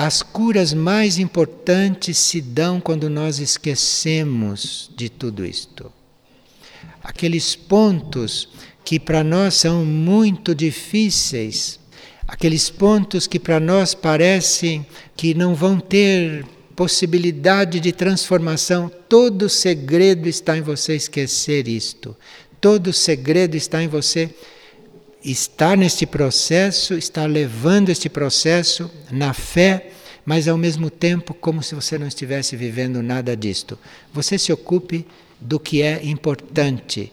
As 0.02 0.22
curas 0.22 0.72
mais 0.72 1.18
importantes 1.18 2.16
se 2.16 2.40
dão 2.40 2.80
quando 2.80 3.10
nós 3.10 3.38
esquecemos 3.38 4.90
de 4.96 5.10
tudo 5.10 5.44
isto. 5.44 5.92
Aqueles 7.04 7.54
pontos 7.54 8.48
que 8.82 8.98
para 8.98 9.22
nós 9.22 9.56
são 9.56 9.84
muito 9.84 10.54
difíceis, 10.54 11.78
aqueles 12.26 12.70
pontos 12.70 13.26
que 13.26 13.38
para 13.38 13.60
nós 13.60 13.92
parecem 13.92 14.86
que 15.14 15.34
não 15.34 15.54
vão 15.54 15.78
ter 15.78 16.46
possibilidade 16.74 17.78
de 17.78 17.92
transformação, 17.92 18.90
todo 19.06 19.50
segredo 19.50 20.30
está 20.30 20.56
em 20.56 20.62
você 20.62 20.96
esquecer 20.96 21.68
isto. 21.68 22.16
Todo 22.58 22.90
segredo 22.90 23.54
está 23.54 23.82
em 23.82 23.88
você 23.88 24.34
estar 25.24 25.76
neste 25.76 26.06
processo, 26.06 26.94
estar 26.94 27.26
levando 27.26 27.90
este 27.90 28.08
processo 28.08 28.90
na 29.10 29.32
fé, 29.32 29.90
mas 30.24 30.48
ao 30.48 30.56
mesmo 30.56 30.90
tempo 30.90 31.34
como 31.34 31.62
se 31.62 31.74
você 31.74 31.98
não 31.98 32.06
estivesse 32.06 32.56
vivendo 32.56 33.02
nada 33.02 33.36
disto. 33.36 33.78
Você 34.12 34.38
se 34.38 34.52
ocupe 34.52 35.06
do 35.40 35.58
que 35.58 35.82
é 35.82 36.04
importante, 36.04 37.12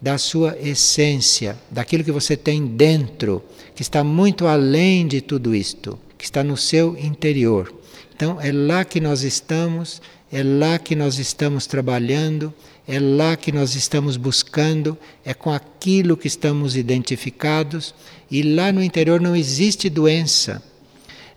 da 0.00 0.16
sua 0.16 0.56
essência, 0.58 1.58
daquilo 1.70 2.04
que 2.04 2.12
você 2.12 2.36
tem 2.36 2.66
dentro, 2.66 3.42
que 3.74 3.82
está 3.82 4.02
muito 4.02 4.46
além 4.46 5.06
de 5.06 5.20
tudo 5.20 5.54
isto, 5.54 5.98
que 6.16 6.24
está 6.24 6.42
no 6.42 6.56
seu 6.56 6.96
interior. 6.98 7.72
Então 8.14 8.40
é 8.40 8.50
lá 8.52 8.84
que 8.84 9.00
nós 9.00 9.22
estamos, 9.22 10.00
é 10.32 10.42
lá 10.42 10.78
que 10.78 10.94
nós 10.94 11.18
estamos 11.18 11.66
trabalhando, 11.66 12.52
é 12.86 12.98
lá 12.98 13.36
que 13.36 13.52
nós 13.52 13.74
estamos 13.74 14.16
buscando, 14.16 14.98
é 15.24 15.32
com 15.32 15.50
aquilo 15.50 16.16
que 16.16 16.26
estamos 16.26 16.76
identificados, 16.76 17.94
e 18.30 18.42
lá 18.42 18.72
no 18.72 18.82
interior 18.82 19.20
não 19.20 19.36
existe 19.36 19.88
doença. 19.88 20.62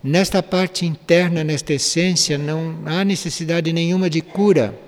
Nesta 0.02 0.42
parte 0.42 0.84
interna, 0.84 1.42
nesta 1.42 1.72
essência, 1.72 2.36
não 2.36 2.82
há 2.84 3.04
necessidade 3.04 3.72
nenhuma 3.72 4.10
de 4.10 4.20
cura. 4.20 4.78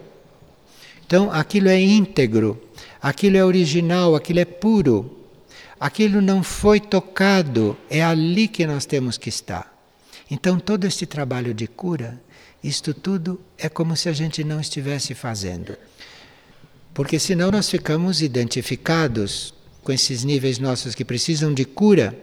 Então, 1.06 1.30
aquilo 1.30 1.68
é 1.68 1.80
íntegro, 1.80 2.62
aquilo 3.00 3.36
é 3.36 3.44
original, 3.44 4.14
aquilo 4.14 4.40
é 4.40 4.44
puro. 4.44 5.16
Aquilo 5.78 6.22
não 6.22 6.42
foi 6.42 6.80
tocado, 6.80 7.76
é 7.90 8.02
ali 8.02 8.48
que 8.48 8.66
nós 8.66 8.86
temos 8.86 9.18
que 9.18 9.28
estar. 9.28 9.72
Então, 10.30 10.58
todo 10.58 10.86
este 10.86 11.04
trabalho 11.04 11.52
de 11.52 11.66
cura, 11.66 12.20
isto 12.64 12.94
tudo 12.94 13.40
é 13.58 13.68
como 13.68 13.94
se 13.94 14.08
a 14.08 14.12
gente 14.12 14.42
não 14.42 14.58
estivesse 14.58 15.14
fazendo. 15.14 15.76
Porque 16.96 17.18
senão 17.18 17.50
nós 17.50 17.68
ficamos 17.68 18.22
identificados 18.22 19.52
com 19.82 19.92
esses 19.92 20.24
níveis 20.24 20.58
nossos 20.58 20.94
que 20.94 21.04
precisam 21.04 21.52
de 21.52 21.62
cura, 21.62 22.18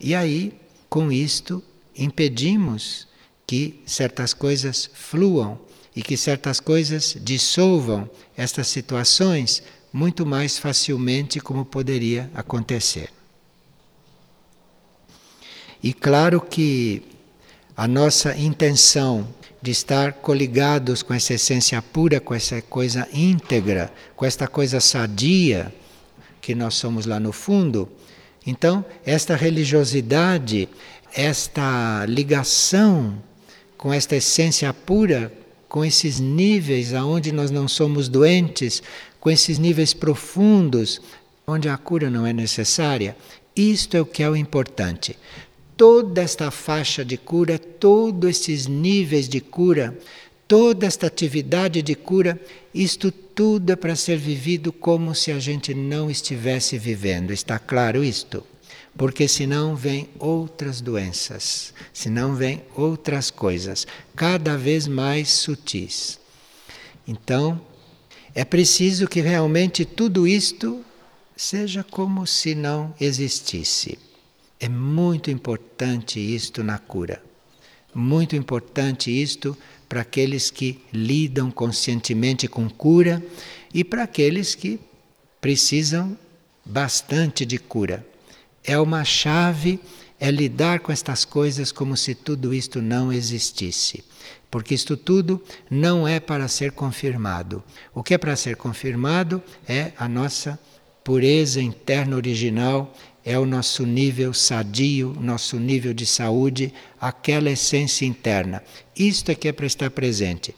e 0.00 0.12
aí, 0.12 0.60
com 0.88 1.12
isto, 1.12 1.62
impedimos 1.96 3.06
que 3.46 3.80
certas 3.86 4.34
coisas 4.34 4.90
fluam 4.92 5.56
e 5.94 6.02
que 6.02 6.16
certas 6.16 6.58
coisas 6.58 7.16
dissolvam 7.20 8.10
estas 8.36 8.66
situações 8.66 9.62
muito 9.92 10.26
mais 10.26 10.58
facilmente 10.58 11.38
como 11.38 11.64
poderia 11.64 12.28
acontecer. 12.34 13.10
E 15.80 15.94
claro 15.94 16.40
que 16.40 17.04
a 17.76 17.86
nossa 17.86 18.36
intenção 18.36 19.32
de 19.68 19.72
estar 19.72 20.14
coligados 20.14 21.02
com 21.02 21.12
essa 21.12 21.34
essência 21.34 21.82
pura, 21.82 22.18
com 22.18 22.34
essa 22.34 22.62
coisa 22.62 23.06
íntegra, 23.12 23.92
com 24.16 24.24
esta 24.24 24.48
coisa 24.48 24.80
sadia 24.80 25.70
que 26.40 26.54
nós 26.54 26.72
somos 26.72 27.04
lá 27.04 27.20
no 27.20 27.32
fundo, 27.32 27.86
então 28.46 28.82
esta 29.04 29.36
religiosidade 29.36 30.70
esta 31.14 32.06
ligação 32.06 33.22
com 33.76 33.92
esta 33.92 34.16
essência 34.16 34.72
pura, 34.72 35.30
com 35.68 35.84
esses 35.84 36.18
níveis 36.18 36.94
aonde 36.94 37.30
nós 37.30 37.50
não 37.50 37.68
somos 37.68 38.08
doentes, 38.08 38.82
com 39.20 39.30
esses 39.30 39.58
níveis 39.58 39.92
profundos, 39.92 40.98
onde 41.46 41.68
a 41.68 41.76
cura 41.76 42.08
não 42.08 42.26
é 42.26 42.32
necessária, 42.32 43.14
isto 43.54 43.98
é 43.98 44.00
o 44.00 44.06
que 44.06 44.22
é 44.22 44.30
o 44.30 44.34
importante. 44.34 45.14
Toda 45.78 46.20
esta 46.20 46.50
faixa 46.50 47.02
de 47.02 47.16
cura, 47.16 47.58
todos 47.58 48.28
esses 48.28 48.66
níveis 48.66 49.26
de 49.26 49.40
cura, 49.40 49.98
toda 50.46 50.84
esta 50.86 51.06
atividade 51.06 51.80
de 51.80 51.94
cura, 51.94 52.38
isto 52.74 53.10
tudo 53.10 53.72
é 53.72 53.76
para 53.76 53.96
ser 53.96 54.18
vivido 54.18 54.70
como 54.70 55.14
se 55.14 55.32
a 55.32 55.38
gente 55.38 55.72
não 55.72 56.10
estivesse 56.10 56.76
vivendo. 56.76 57.30
Está 57.30 57.58
claro 57.58 58.04
isto? 58.04 58.44
porque 58.98 59.28
senão 59.28 59.76
vem 59.76 60.08
outras 60.18 60.80
doenças, 60.80 61.72
senão 61.92 62.34
vem 62.34 62.60
outras 62.74 63.30
coisas, 63.30 63.86
cada 64.16 64.56
vez 64.58 64.88
mais 64.88 65.28
sutis. 65.28 66.18
Então, 67.06 67.60
é 68.34 68.44
preciso 68.44 69.06
que 69.06 69.20
realmente 69.20 69.84
tudo 69.84 70.26
isto 70.26 70.84
seja 71.36 71.84
como 71.84 72.26
se 72.26 72.56
não 72.56 72.92
existisse. 73.00 73.96
É 74.60 74.68
muito 74.68 75.30
importante 75.30 76.18
isto 76.18 76.62
na 76.62 76.78
cura. 76.78 77.22
Muito 77.94 78.36
importante 78.36 79.10
isto 79.10 79.56
para 79.88 80.02
aqueles 80.02 80.50
que 80.50 80.80
lidam 80.92 81.50
conscientemente 81.50 82.46
com 82.46 82.68
cura 82.68 83.22
e 83.72 83.82
para 83.82 84.02
aqueles 84.02 84.54
que 84.54 84.78
precisam 85.40 86.16
bastante 86.64 87.46
de 87.46 87.58
cura 87.58 88.04
é 88.68 88.78
uma 88.78 89.02
chave, 89.02 89.80
é 90.20 90.30
lidar 90.30 90.80
com 90.80 90.92
estas 90.92 91.24
coisas 91.24 91.72
como 91.72 91.96
se 91.96 92.14
tudo 92.14 92.52
isto 92.52 92.82
não 92.82 93.10
existisse. 93.10 94.04
Porque 94.50 94.74
isto 94.74 94.94
tudo 94.94 95.42
não 95.70 96.06
é 96.06 96.20
para 96.20 96.46
ser 96.48 96.72
confirmado. 96.72 97.64
O 97.94 98.02
que 98.02 98.12
é 98.12 98.18
para 98.18 98.36
ser 98.36 98.56
confirmado 98.56 99.42
é 99.66 99.92
a 99.96 100.06
nossa 100.06 100.58
pureza 101.02 101.62
interna 101.62 102.16
original, 102.16 102.94
é 103.28 103.38
o 103.38 103.44
nosso 103.44 103.84
nível 103.84 104.32
sadio, 104.32 105.14
nosso 105.20 105.58
nível 105.58 105.92
de 105.92 106.06
saúde, 106.06 106.72
aquela 106.98 107.50
essência 107.50 108.06
interna. 108.06 108.62
Isto 108.96 109.30
é 109.30 109.34
que 109.34 109.48
é 109.48 109.52
para 109.52 109.66
estar 109.66 109.90
presente. 109.90 110.54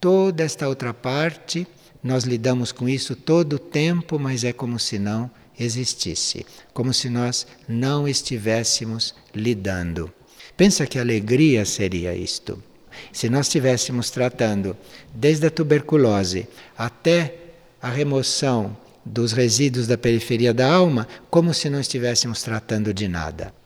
Toda 0.00 0.44
esta 0.44 0.68
outra 0.68 0.94
parte, 0.94 1.66
nós 2.00 2.22
lidamos 2.22 2.70
com 2.70 2.88
isso 2.88 3.16
todo 3.16 3.54
o 3.54 3.58
tempo, 3.58 4.16
mas 4.16 4.44
é 4.44 4.52
como 4.52 4.78
se 4.78 4.96
não 4.96 5.28
existisse, 5.58 6.46
como 6.72 6.94
se 6.94 7.08
nós 7.08 7.48
não 7.68 8.06
estivéssemos 8.06 9.12
lidando. 9.34 10.08
Pensa 10.56 10.86
que 10.86 11.00
alegria 11.00 11.64
seria 11.64 12.14
isto. 12.14 12.62
Se 13.12 13.28
nós 13.28 13.46
estivéssemos 13.46 14.08
tratando 14.08 14.76
desde 15.12 15.48
a 15.48 15.50
tuberculose 15.50 16.46
até 16.78 17.38
a 17.82 17.88
remoção 17.88 18.76
dos 19.04 19.32
resíduos 19.32 19.86
da 19.86 19.98
periferia 19.98 20.54
da 20.54 20.72
alma, 20.72 21.06
como 21.30 21.52
se 21.52 21.68
não 21.68 21.80
estivéssemos 21.80 22.42
tratando 22.42 22.92
de 22.94 23.08
nada. 23.08 23.61